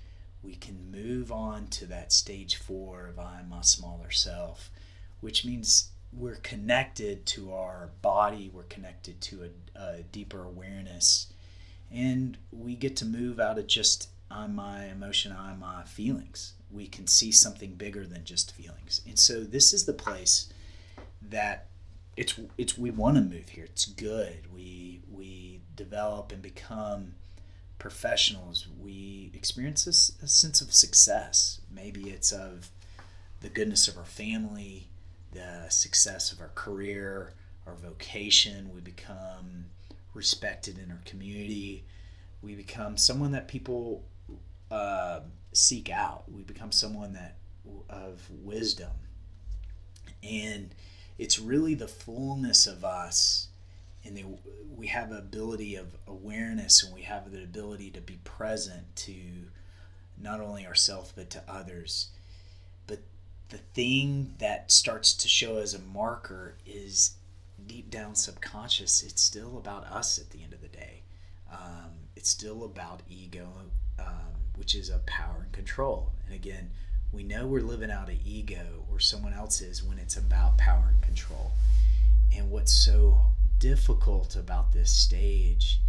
we 0.47 0.55
can 0.55 0.91
move 0.93 1.33
on 1.33 1.67
to 1.67 1.87
that 1.87 2.13
stage 2.13 2.55
four 2.55 3.09
of 3.09 3.19
I 3.19 3.41
am 3.41 3.49
my 3.49 3.63
smaller 3.63 4.13
self, 4.13 4.71
which 5.21 5.45
means 5.45 5.91
we're 6.13 6.37
connected 6.37 7.27
to 7.27 7.53
our 7.53 7.91
body, 8.01 8.51
we're 8.55 8.63
connected 8.63 9.21
to 9.23 9.51
a, 9.75 9.81
a 9.81 10.03
deeper 10.05 10.45
awareness, 10.45 11.27
and 11.93 12.37
we 12.53 12.75
get 12.75 12.97
to 12.97 13.05
move 13.05 13.41
out 13.41 13.59
of 13.59 13.67
just 13.67 14.09
I'm 14.31 14.55
my 14.55 14.87
emotion, 14.87 15.35
I'm 15.39 15.61
my 15.61 15.85
feelings. 15.85 16.55
We 16.71 16.89
can 16.89 17.07
see 17.07 17.31
something 17.31 17.75
bigger 17.75 18.05
than 18.07 18.25
just 18.25 18.55
feelings. 18.55 19.01
And 19.07 19.19
so 19.19 19.45
this 19.45 19.73
is 19.73 19.85
the 19.85 19.93
place 19.93 20.53
that 21.31 21.67
it's 22.17 22.39
it's 22.59 22.77
we 22.77 22.91
want 22.91 23.17
to 23.17 23.23
move 23.23 23.51
here. 23.51 23.65
It's 23.65 23.85
good. 23.85 24.53
We 24.53 25.01
we 25.11 25.61
develop 25.77 26.33
and 26.33 26.43
become 26.43 27.13
professionals, 27.79 28.67
we 28.81 29.31
experience 29.35 29.87
a, 29.87 30.25
a 30.25 30.29
sense 30.29 30.61
of 30.61 30.73
success. 30.73 31.61
Maybe 31.71 32.11
it's 32.11 32.33
of 32.33 32.71
the 33.41 33.49
goodness 33.49 33.87
of 33.87 33.97
our 33.97 34.05
family, 34.05 34.89
the 35.33 35.69
success 35.69 36.33
of 36.33 36.41
our 36.41 36.51
career, 36.55 37.35
our 37.67 37.75
vocation. 37.75 38.71
We 38.75 38.81
become 38.81 39.67
respected 40.17 40.79
in 40.79 40.91
our 40.91 41.01
community. 41.05 41.85
We 42.43 42.55
become 42.55 42.97
someone 42.97 43.33
that 43.33 43.49
people 43.49 44.05
uh, 44.71 45.21
seek 45.53 45.91
out. 45.91 46.25
We 46.31 46.43
become 46.43 46.73
someone 46.73 47.13
that 47.13 47.37
of 47.91 48.23
wisdom, 48.31 48.93
and 50.23 50.75
it's 51.19 51.39
really 51.39 51.75
the 51.75 51.89
fullness 51.89 52.67
of 52.67 52.85
us 52.85 53.49
and 54.07 54.17
they, 54.17 54.25
we 54.77 54.87
have 54.87 55.11
ability 55.11 55.75
of 55.75 55.97
awareness 56.07 56.85
and 56.85 56.95
we 56.95 57.03
have 57.03 57.31
the 57.33 57.43
ability 57.43 57.91
to 57.91 58.01
be 58.01 58.19
present 58.25 58.85
to 58.95 59.15
not 60.19 60.41
only 60.41 60.67
ourselves 60.67 61.13
but 61.15 61.29
to 61.31 61.43
others 61.49 62.09
but 62.87 63.01
the 63.49 63.59
thing 63.59 64.35
that 64.39 64.71
starts 64.71 65.13
to 65.15 65.29
show 65.29 65.59
as 65.59 65.75
a 65.75 65.79
marker 65.79 66.55
is 66.65 67.17
deep 67.67 67.91
down 67.91 68.15
subconscious 68.15 69.03
it's 69.03 69.23
still 69.23 69.59
about 69.59 69.85
us 69.85 70.19
at 70.19 70.31
the 70.31 70.43
end 70.43 70.53
of 70.53 70.61
the 70.61 70.69
day. 70.69 71.03
Um, 71.51 71.93
it's 72.17 72.29
still 72.29 72.65
about 72.65 73.03
ego 73.09 73.49
um, 73.99 74.35
which 74.57 74.75
is 74.75 74.91
a 74.91 74.99
power 75.07 75.43
and 75.43 75.53
control. 75.53 76.13
And 76.27 76.35
again 76.35 76.71
we 77.13 77.23
know 77.23 77.47
we're 77.47 77.61
living 77.61 77.91
out 77.91 78.09
of 78.09 78.17
ego 78.25 78.85
or 78.91 78.99
someone 79.01 79.33
else's 79.33 79.83
when 79.83 79.99
it's 79.99 80.17
about 80.17 80.59
power 80.59 80.89
and 80.93 81.03
control. 81.03 81.53
And 82.37 82.51
what's 82.51 82.73
so 82.73 83.21
difficult 83.59 84.37
about 84.37 84.73
this 84.73 84.91
stage 84.91 85.81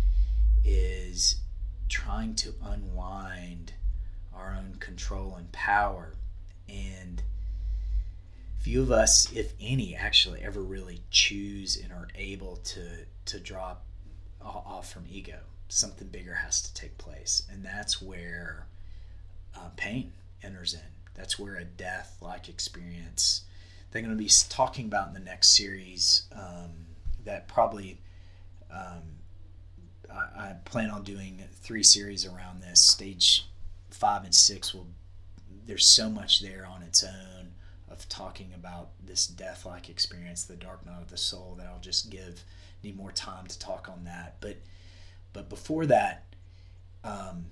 is 0.63 1.41
trying 1.89 2.35
to 2.35 2.53
unwind 2.63 3.73
our 4.33 4.55
own 4.57 4.75
control 4.79 5.35
and 5.35 5.51
power. 5.51 6.13
And 6.69 7.21
few 8.67 8.81
of 8.81 8.91
us, 8.91 9.31
if 9.31 9.53
any, 9.61 9.95
actually 9.95 10.43
ever 10.43 10.61
really 10.61 10.99
choose 11.09 11.77
and 11.81 11.93
are 11.93 12.09
able 12.15 12.57
to 12.57 12.81
to 13.23 13.39
drop 13.39 13.85
off 14.41 14.91
from 14.91 15.05
ego. 15.09 15.39
Something 15.69 16.09
bigger 16.09 16.33
has 16.33 16.61
to 16.63 16.73
take 16.73 16.97
place, 16.97 17.43
and 17.49 17.63
that's 17.63 18.01
where 18.01 18.67
uh, 19.55 19.69
pain 19.77 20.11
enters 20.43 20.73
in. 20.73 20.81
That's 21.13 21.39
where 21.39 21.55
a 21.55 21.63
death-like 21.63 22.49
experience. 22.49 23.45
They're 23.89 24.01
going 24.01 24.15
to 24.15 24.21
be 24.21 24.29
talking 24.49 24.87
about 24.87 25.07
in 25.07 25.13
the 25.13 25.21
next 25.21 25.55
series. 25.55 26.23
Um, 26.33 26.71
that 27.23 27.47
probably 27.47 28.01
um, 28.69 29.15
I, 30.11 30.49
I, 30.49 30.55
plan 30.65 30.89
on 30.89 31.03
doing 31.03 31.41
three 31.61 31.83
series 31.83 32.25
around 32.25 32.61
this. 32.61 32.81
Stage 32.81 33.47
five 33.91 34.25
and 34.25 34.35
six 34.35 34.73
will 34.73 34.87
there's 35.65 35.85
so 35.85 36.09
much 36.09 36.41
there 36.41 36.65
on 36.65 36.83
its 36.83 37.01
own 37.01 37.53
of 37.89 38.07
talking 38.09 38.51
about 38.53 38.89
this 39.03 39.27
death-like 39.27 39.89
experience, 39.89 40.43
the 40.43 40.55
dark 40.55 40.85
night 40.85 41.01
of 41.01 41.09
the 41.09 41.17
soul. 41.17 41.55
That 41.57 41.67
I'll 41.67 41.79
just 41.79 42.09
give 42.09 42.43
need 42.83 42.97
more 42.97 43.11
time 43.11 43.47
to 43.47 43.59
talk 43.59 43.89
on 43.89 44.03
that. 44.05 44.37
But 44.39 44.57
but 45.33 45.49
before 45.49 45.85
that, 45.85 46.23
um, 47.03 47.47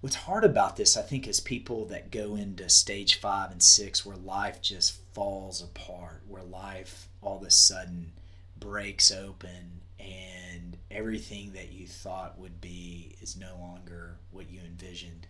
what's 0.00 0.16
hard 0.16 0.44
about 0.44 0.76
this, 0.76 0.96
I 0.96 1.02
think, 1.02 1.26
is 1.26 1.40
people 1.40 1.86
that 1.86 2.10
go 2.10 2.36
into 2.36 2.68
stage 2.68 3.20
five 3.20 3.50
and 3.50 3.62
six 3.62 4.04
where 4.04 4.16
life 4.16 4.60
just 4.60 5.00
falls 5.14 5.62
apart, 5.62 6.22
where 6.26 6.42
life 6.42 7.08
all 7.22 7.38
of 7.38 7.46
a 7.46 7.50
sudden 7.50 8.12
breaks 8.58 9.10
open 9.10 9.80
and 9.98 10.76
everything 10.90 11.52
that 11.52 11.72
you 11.72 11.86
thought 11.86 12.38
would 12.38 12.60
be 12.60 13.16
is 13.20 13.36
no 13.36 13.56
longer 13.58 14.16
what 14.30 14.50
you 14.50 14.60
envisioned. 14.60 15.26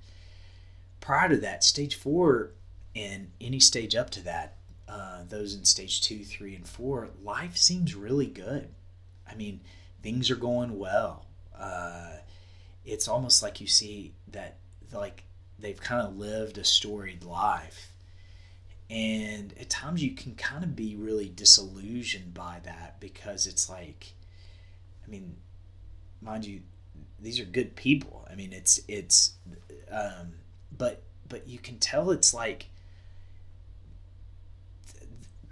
Prior 1.01 1.29
to 1.29 1.37
that, 1.37 1.63
stage 1.63 1.95
four 1.95 2.53
and 2.95 3.31
any 3.41 3.61
stage 3.61 3.95
up 3.95 4.11
to 4.11 4.25
that, 4.25 4.57
uh, 4.89 5.23
those 5.29 5.55
in 5.55 5.65
stage 5.65 6.01
two, 6.01 6.25
three, 6.25 6.55
and 6.55 6.69
four, 6.69 7.11
life 7.23 7.57
seems 7.57 7.95
really 7.95 8.27
good. 8.27 8.69
I 9.29 9.35
mean, 9.35 9.61
things 10.03 10.31
are 10.31 10.37
going 10.37 10.79
well. 10.79 11.27
Uh, 11.59 12.13
it's 12.85 13.09
almost 13.09 13.43
like 13.43 13.61
you 13.61 13.67
see 13.67 14.13
that, 14.29 14.59
like, 14.93 15.25
they've 15.59 15.81
kind 15.81 16.07
of 16.07 16.17
lived 16.17 16.59
a 16.59 16.65
storied 16.65 17.25
life 17.25 17.95
and 18.91 19.55
at 19.59 19.71
times 19.71 20.03
you 20.03 20.13
can 20.13 20.35
kind 20.35 20.63
of 20.63 20.77
be 20.77 20.95
really 20.95 21.29
disillusioned 21.29 22.35
by 22.35 22.61
that 22.65 23.01
because 23.01 23.47
it's 23.47 23.69
like 23.69 24.13
i 25.07 25.11
mean 25.11 25.37
mind 26.21 26.45
you 26.45 26.61
these 27.21 27.41
are 27.41 27.45
good 27.45 27.75
people 27.77 28.27
i 28.31 28.35
mean 28.35 28.53
it's 28.53 28.81
it's 28.89 29.35
um, 29.91 30.33
but 30.77 31.03
but 31.29 31.47
you 31.49 31.59
can 31.59 31.79
tell 31.79 32.11
it's 32.11 32.35
like 32.35 32.67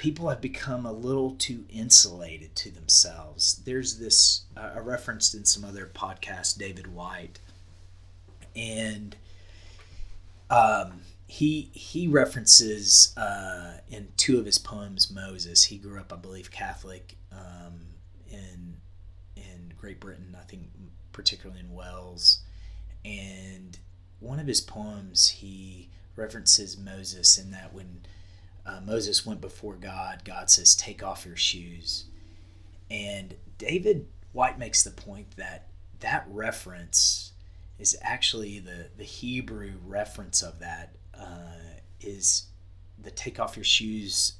people 0.03 0.29
have 0.29 0.41
become 0.41 0.85
a 0.85 0.91
little 0.91 1.31
too 1.37 1.65
insulated 1.71 2.57
to 2.57 2.73
themselves 2.73 3.63
there's 3.65 4.01
this 4.01 4.43
uh, 4.57 4.73
i 4.75 4.79
referenced 4.81 5.33
in 5.33 5.45
some 5.45 5.65
other 5.65 5.89
podcast, 5.95 6.59
david 6.59 6.93
Whyte, 6.93 7.39
and 8.57 9.15
um 10.51 11.03
he 11.29 11.71
he 11.73 12.09
references 12.09 13.15
uh, 13.17 13.79
in 13.89 14.09
two 14.19 14.39
of 14.39 14.45
his 14.45 14.59
poems 14.59 15.11
Moses. 15.11 15.65
He 15.65 15.79
grew 15.79 15.99
up, 15.99 16.13
I 16.13 16.17
believe, 16.17 16.51
Catholic 16.51 17.17
um, 17.33 17.81
in 18.31 18.77
in 19.35 19.73
Great 19.79 19.99
Britain. 19.99 20.37
I 20.39 20.45
think 20.45 20.65
particularly 21.13 21.61
in 21.61 21.73
Wales, 21.73 22.41
and 23.03 23.79
one 24.21 24.41
of 24.41 24.47
his 24.47 24.61
poems 24.61 25.31
he 25.31 25.89
references 26.17 26.77
Moses 26.77 27.39
in 27.39 27.51
that 27.53 27.73
when 27.73 28.03
uh, 28.65 28.81
Moses 28.85 29.27
went 29.27 29.41
before 29.41 29.75
God, 29.75 30.23
God 30.25 30.51
says, 30.51 30.75
"Take 30.75 31.03
off 31.03 31.27
your 31.27 31.37
shoes," 31.37 32.07
and 32.91 33.37
David 33.59 34.07
Whyte 34.33 34.59
makes 34.59 34.83
the 34.83 34.91
point 34.91 35.37
that 35.37 35.69
that 36.01 36.27
reference 36.29 37.33
is 37.79 37.97
actually 38.01 38.59
the 38.59 38.89
the 38.97 39.05
Hebrew 39.05 39.75
reference 39.85 40.43
of 40.43 40.59
that 40.61 40.95
uh, 41.15 41.79
is 42.01 42.47
the 42.99 43.11
take 43.11 43.41
off 43.41 43.57
your 43.57 43.65
shoes 43.65 44.35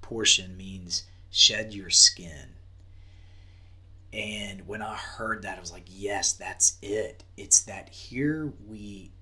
portion 0.00 0.56
means 0.56 1.04
shed 1.30 1.74
your 1.74 1.90
skin. 1.90 2.54
And 4.12 4.66
when 4.66 4.80
I 4.80 4.94
heard 4.94 5.42
that, 5.42 5.58
I 5.58 5.60
was 5.60 5.70
like, 5.70 5.84
yes, 5.86 6.32
that's 6.32 6.78
it. 6.80 7.24
It's 7.36 7.60
that 7.62 7.90
here 7.90 8.52
we, 8.66 9.12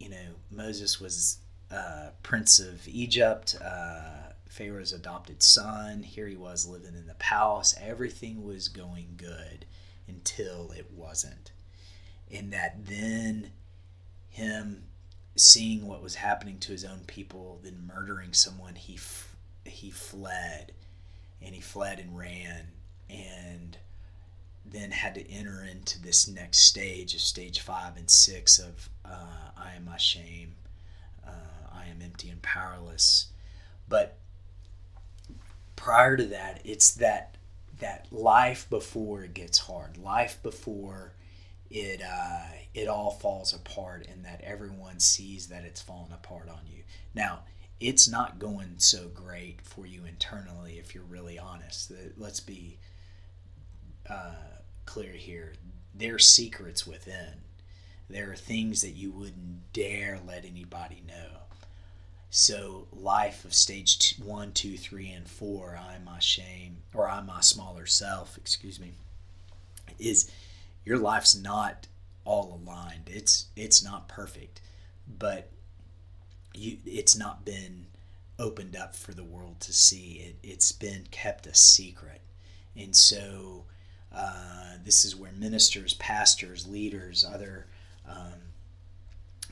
you 0.00 0.08
know, 0.08 0.34
Moses 0.50 1.00
was 1.00 1.38
uh, 1.72 2.10
prince 2.22 2.58
of 2.60 2.86
Egypt, 2.88 3.56
uh, 3.64 4.32
Pharaoh's 4.48 4.92
adopted 4.92 5.42
son. 5.42 6.02
Here 6.02 6.26
he 6.26 6.36
was 6.36 6.66
living 6.66 6.94
in 6.94 7.06
the 7.06 7.14
palace. 7.14 7.74
Everything 7.80 8.44
was 8.44 8.68
going 8.68 9.14
good 9.16 9.64
until 10.06 10.72
it 10.72 10.90
wasn't. 10.94 11.52
And 12.30 12.52
that 12.52 12.86
then 12.86 13.52
him 14.28 14.84
seeing 15.36 15.86
what 15.86 16.02
was 16.02 16.16
happening 16.16 16.58
to 16.58 16.72
his 16.72 16.84
own 16.84 17.00
people, 17.06 17.60
then 17.62 17.86
murdering 17.86 18.32
someone, 18.32 18.74
he 18.74 18.94
f- 18.94 19.34
he 19.64 19.90
fled, 19.90 20.72
and 21.40 21.54
he 21.54 21.60
fled 21.60 21.98
and 21.98 22.16
ran, 22.16 22.68
and 23.08 23.78
then 24.64 24.90
had 24.90 25.14
to 25.14 25.30
enter 25.30 25.64
into 25.64 26.00
this 26.00 26.28
next 26.28 26.58
stage 26.58 27.14
of 27.14 27.20
stage 27.20 27.60
five 27.60 27.96
and 27.96 28.08
six 28.10 28.58
of 28.58 28.88
uh, 29.04 29.50
I 29.56 29.74
am 29.74 29.86
my 29.86 29.96
shame, 29.96 30.54
I 31.82 31.90
am 31.90 32.02
empty 32.02 32.28
and 32.28 32.42
powerless. 32.42 33.28
But 33.88 34.18
prior 35.76 36.16
to 36.16 36.24
that, 36.26 36.60
it's 36.64 36.92
that 36.94 37.36
that 37.80 38.06
life 38.12 38.70
before 38.70 39.24
it 39.24 39.34
gets 39.34 39.58
hard, 39.58 39.98
life 39.98 40.38
before 40.42 41.14
it 41.70 42.00
uh, 42.02 42.44
it 42.74 42.88
all 42.88 43.10
falls 43.10 43.52
apart, 43.52 44.06
and 44.10 44.24
that 44.24 44.40
everyone 44.42 45.00
sees 45.00 45.48
that 45.48 45.64
it's 45.64 45.82
fallen 45.82 46.12
apart 46.12 46.48
on 46.48 46.60
you. 46.66 46.82
Now, 47.14 47.40
it's 47.80 48.08
not 48.08 48.38
going 48.38 48.74
so 48.78 49.08
great 49.08 49.60
for 49.62 49.86
you 49.86 50.04
internally 50.04 50.78
if 50.78 50.94
you're 50.94 51.04
really 51.04 51.38
honest. 51.38 51.92
Let's 52.16 52.40
be 52.40 52.78
uh, 54.08 54.34
clear 54.86 55.12
here. 55.12 55.54
There 55.94 56.14
are 56.14 56.20
secrets 56.20 56.86
within. 56.86 57.42
There 58.08 58.30
are 58.30 58.36
things 58.36 58.82
that 58.82 58.90
you 58.90 59.10
wouldn't 59.10 59.72
dare 59.72 60.20
let 60.26 60.44
anybody 60.44 61.02
know. 61.06 61.41
So, 62.34 62.86
life 62.94 63.44
of 63.44 63.52
stage 63.52 64.14
one, 64.24 64.52
two, 64.52 64.78
three, 64.78 65.10
and 65.10 65.28
four, 65.28 65.78
I'm 65.78 66.06
my 66.06 66.18
shame, 66.18 66.78
or 66.94 67.06
I'm 67.06 67.26
my 67.26 67.42
smaller 67.42 67.84
self, 67.84 68.38
excuse 68.38 68.80
me, 68.80 68.94
is 69.98 70.30
your 70.82 70.96
life's 70.96 71.34
not 71.34 71.88
all 72.24 72.58
aligned. 72.64 73.10
It's 73.12 73.48
it's 73.54 73.84
not 73.84 74.08
perfect, 74.08 74.62
but 75.06 75.50
you 76.54 76.78
it's 76.86 77.14
not 77.14 77.44
been 77.44 77.88
opened 78.38 78.76
up 78.76 78.96
for 78.96 79.12
the 79.12 79.24
world 79.24 79.60
to 79.60 79.74
see. 79.74 80.24
It 80.26 80.36
it's 80.42 80.72
been 80.72 81.04
kept 81.10 81.46
a 81.46 81.54
secret, 81.54 82.22
and 82.74 82.96
so 82.96 83.66
uh, 84.10 84.76
this 84.82 85.04
is 85.04 85.14
where 85.14 85.32
ministers, 85.32 85.92
pastors, 85.92 86.66
leaders, 86.66 87.26
other 87.26 87.66
um, 88.08 88.40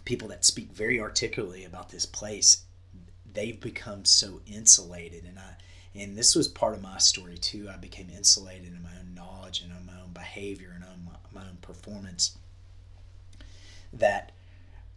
people 0.06 0.28
that 0.28 0.46
speak 0.46 0.72
very 0.72 0.98
articulately 0.98 1.66
about 1.66 1.90
this 1.90 2.06
place 2.06 2.64
they've 3.32 3.60
become 3.60 4.04
so 4.04 4.40
insulated 4.46 5.24
and 5.24 5.38
I 5.38 5.56
and 5.94 6.16
this 6.16 6.34
was 6.34 6.46
part 6.46 6.74
of 6.74 6.82
my 6.82 6.98
story 6.98 7.36
too. 7.36 7.68
I 7.72 7.76
became 7.76 8.10
insulated 8.10 8.68
in 8.68 8.82
my 8.82 8.90
own 9.00 9.14
knowledge 9.14 9.62
and 9.62 9.72
in 9.72 9.86
my 9.86 10.00
own 10.00 10.12
behavior 10.12 10.72
and 10.74 10.84
on 10.84 11.04
my, 11.04 11.40
my 11.40 11.48
own 11.48 11.58
performance 11.60 12.38
that 13.92 14.30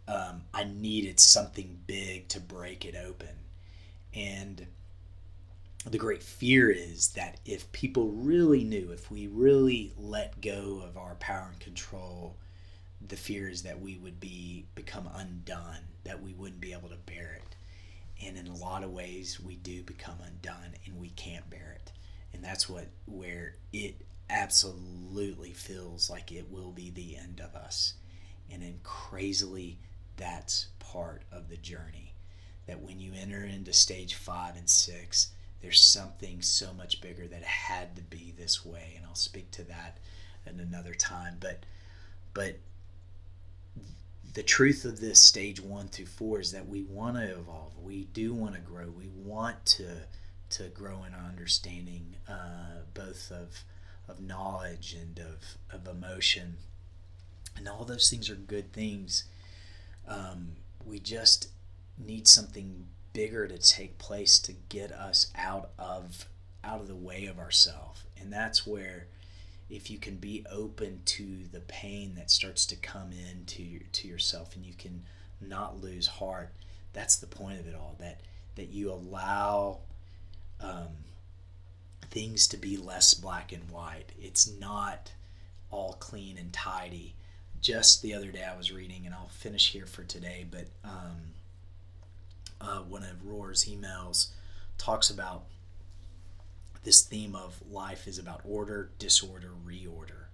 um, 0.06 0.42
I 0.52 0.64
needed 0.64 1.18
something 1.18 1.80
big 1.86 2.28
to 2.28 2.40
break 2.40 2.84
it 2.84 2.94
open. 2.94 3.36
And 4.14 4.66
the 5.84 5.98
great 5.98 6.22
fear 6.22 6.70
is 6.70 7.08
that 7.10 7.40
if 7.44 7.70
people 7.72 8.10
really 8.10 8.62
knew, 8.62 8.92
if 8.92 9.10
we 9.10 9.26
really 9.26 9.92
let 9.98 10.40
go 10.40 10.80
of 10.86 10.96
our 10.96 11.16
power 11.16 11.48
and 11.50 11.60
control, 11.60 12.36
the 13.06 13.16
fear 13.16 13.48
is 13.48 13.62
that 13.62 13.80
we 13.80 13.96
would 13.96 14.20
be 14.20 14.66
become 14.76 15.10
undone, 15.12 15.80
that 16.04 16.22
we 16.22 16.34
wouldn't 16.34 16.60
be 16.60 16.72
able 16.72 16.88
to 16.88 16.96
bear 17.04 17.40
it 17.42 17.56
and 18.22 18.36
in 18.36 18.46
a 18.46 18.56
lot 18.56 18.84
of 18.84 18.90
ways 18.90 19.40
we 19.40 19.56
do 19.56 19.82
become 19.82 20.18
undone 20.24 20.74
and 20.86 20.98
we 20.98 21.10
can't 21.10 21.48
bear 21.50 21.76
it. 21.80 21.92
And 22.32 22.42
that's 22.42 22.68
what 22.68 22.88
where 23.06 23.56
it 23.72 24.02
absolutely 24.30 25.52
feels 25.52 26.08
like 26.10 26.32
it 26.32 26.50
will 26.50 26.70
be 26.70 26.90
the 26.90 27.16
end 27.16 27.40
of 27.40 27.54
us. 27.54 27.94
And 28.50 28.62
then 28.62 28.80
crazily 28.82 29.78
that's 30.16 30.68
part 30.78 31.22
of 31.32 31.48
the 31.48 31.56
journey. 31.56 32.14
That 32.66 32.80
when 32.80 33.00
you 33.00 33.12
enter 33.14 33.44
into 33.44 33.72
stage 33.72 34.14
five 34.14 34.56
and 34.56 34.68
six 34.68 35.30
there's 35.60 35.80
something 35.80 36.42
so 36.42 36.74
much 36.74 37.00
bigger 37.00 37.26
that 37.26 37.42
had 37.42 37.96
to 37.96 38.02
be 38.02 38.34
this 38.36 38.64
way. 38.64 38.94
And 38.96 39.06
i'll 39.06 39.14
speak 39.14 39.50
to 39.52 39.64
that 39.64 39.98
in 40.46 40.60
another 40.60 40.94
time. 40.94 41.36
But 41.40 41.64
but 42.32 42.58
the 44.34 44.42
truth 44.42 44.84
of 44.84 45.00
this 45.00 45.20
stage 45.20 45.60
one 45.60 45.88
through 45.88 46.06
four 46.06 46.40
is 46.40 46.52
that 46.52 46.68
we 46.68 46.82
want 46.82 47.16
to 47.16 47.38
evolve. 47.38 47.72
We 47.80 48.04
do 48.12 48.34
want 48.34 48.54
to 48.54 48.60
grow. 48.60 48.90
We 48.90 49.08
want 49.08 49.64
to 49.66 50.02
to 50.50 50.68
grow 50.68 51.02
in 51.04 51.14
our 51.14 51.28
understanding, 51.28 52.16
uh, 52.28 52.82
both 52.92 53.30
of 53.30 53.64
of 54.08 54.20
knowledge 54.20 54.94
and 55.00 55.18
of 55.18 55.56
of 55.72 55.86
emotion, 55.86 56.56
and 57.56 57.68
all 57.68 57.84
those 57.84 58.10
things 58.10 58.28
are 58.28 58.34
good 58.34 58.72
things. 58.72 59.24
Um, 60.06 60.56
we 60.84 60.98
just 60.98 61.48
need 61.96 62.26
something 62.26 62.86
bigger 63.12 63.46
to 63.46 63.56
take 63.56 63.98
place 63.98 64.38
to 64.40 64.52
get 64.68 64.90
us 64.90 65.30
out 65.36 65.70
of 65.78 66.26
out 66.64 66.80
of 66.80 66.88
the 66.88 66.96
way 66.96 67.26
of 67.26 67.38
ourselves, 67.38 68.02
and 68.20 68.32
that's 68.32 68.66
where 68.66 69.06
if 69.70 69.90
you 69.90 69.98
can 69.98 70.16
be 70.16 70.44
open 70.50 71.00
to 71.04 71.44
the 71.52 71.60
pain 71.60 72.14
that 72.16 72.30
starts 72.30 72.66
to 72.66 72.76
come 72.76 73.10
into 73.12 73.80
to 73.92 74.06
yourself 74.06 74.54
and 74.54 74.64
you 74.64 74.74
can 74.74 75.02
not 75.40 75.82
lose 75.82 76.06
heart 76.06 76.52
that's 76.92 77.16
the 77.16 77.26
point 77.26 77.58
of 77.60 77.66
it 77.66 77.74
all 77.74 77.96
that 77.98 78.20
that 78.56 78.68
you 78.68 78.90
allow 78.90 79.78
um, 80.60 80.88
things 82.10 82.46
to 82.48 82.56
be 82.56 82.76
less 82.76 83.12
black 83.12 83.52
and 83.52 83.68
white. 83.70 84.12
It's 84.20 84.48
not 84.60 85.12
all 85.70 85.94
clean 85.94 86.38
and 86.38 86.52
tidy. 86.52 87.14
Just 87.60 88.02
the 88.02 88.14
other 88.14 88.30
day 88.30 88.44
i 88.44 88.54
was 88.54 88.70
reading 88.70 89.06
and 89.06 89.14
i'll 89.14 89.28
finish 89.28 89.72
here 89.72 89.86
for 89.86 90.02
today 90.02 90.44
but 90.50 90.66
um, 90.84 91.32
uh, 92.60 92.80
one 92.80 93.02
of 93.02 93.24
Rohr's 93.24 93.64
emails 93.64 94.28
talks 94.76 95.08
about 95.08 95.44
this 96.84 97.02
theme 97.02 97.34
of 97.34 97.60
life 97.70 98.06
is 98.06 98.18
about 98.18 98.42
order, 98.44 98.90
disorder, 98.98 99.50
reorder. 99.66 100.26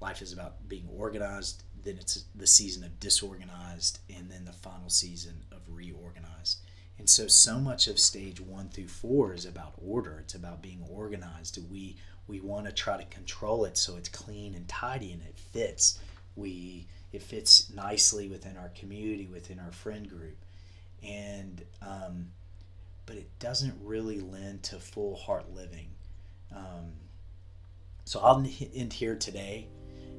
Life 0.00 0.22
is 0.22 0.32
about 0.32 0.68
being 0.68 0.88
organized, 0.96 1.62
then 1.84 1.96
it's 1.98 2.24
the 2.34 2.46
season 2.46 2.84
of 2.84 2.98
disorganized, 2.98 3.98
and 4.08 4.30
then 4.30 4.44
the 4.44 4.52
final 4.52 4.88
season 4.88 5.44
of 5.52 5.60
reorganized. 5.68 6.58
And 6.98 7.08
so, 7.08 7.26
so 7.26 7.58
much 7.58 7.88
of 7.88 7.98
stage 7.98 8.40
one 8.40 8.68
through 8.68 8.88
four 8.88 9.34
is 9.34 9.44
about 9.44 9.74
order. 9.84 10.18
It's 10.20 10.34
about 10.34 10.62
being 10.62 10.84
organized. 10.88 11.58
We 11.70 11.96
we 12.28 12.40
want 12.40 12.66
to 12.66 12.72
try 12.72 12.96
to 12.96 13.04
control 13.04 13.64
it 13.64 13.76
so 13.76 13.96
it's 13.96 14.08
clean 14.08 14.54
and 14.54 14.68
tidy 14.68 15.12
and 15.12 15.22
it 15.22 15.36
fits. 15.36 15.98
We 16.36 16.86
it 17.12 17.22
fits 17.22 17.70
nicely 17.74 18.28
within 18.28 18.56
our 18.56 18.70
community, 18.70 19.26
within 19.26 19.58
our 19.58 19.72
friend 19.72 20.08
group, 20.08 20.38
and 21.02 21.62
um, 21.82 22.28
but 23.06 23.16
it 23.16 23.28
doesn't 23.38 23.74
really 23.82 24.20
lend 24.20 24.62
to 24.64 24.76
full 24.76 25.16
heart 25.16 25.52
living. 25.54 25.88
Um, 26.54 26.92
so 28.04 28.20
I'll 28.20 28.44
end 28.74 28.92
here 28.92 29.16
today, 29.16 29.68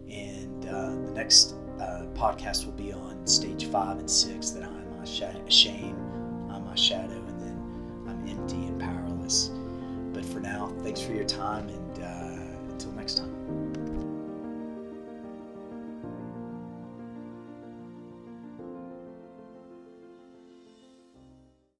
and 0.10 0.66
uh, 0.66 0.90
the 1.06 1.12
next 1.12 1.56
uh, 1.80 2.06
podcast 2.14 2.66
will 2.66 2.74
be 2.74 2.92
on 2.94 3.26
stage 3.28 3.66
five 3.66 4.00
and 4.00 4.10
six 4.10 4.52
that 4.52 4.64
I'm 4.64 4.94
a 5.02 5.06
sh- 5.06 5.54
shame, 5.54 5.98
I'm 6.50 6.68
a 6.68 6.78
shadow, 6.78 7.24
and 7.28 7.40
then 7.42 8.06
I'm 8.08 8.28
empty 8.28 8.66
and 8.68 8.80
powerless. 8.80 9.52
But 10.14 10.26
for 10.26 10.40
now, 10.40 10.74
thanks 10.84 11.02
for 11.02 11.14
your 11.14 11.26
time, 11.26 11.70
and 11.70 12.04
uh. 12.04 12.13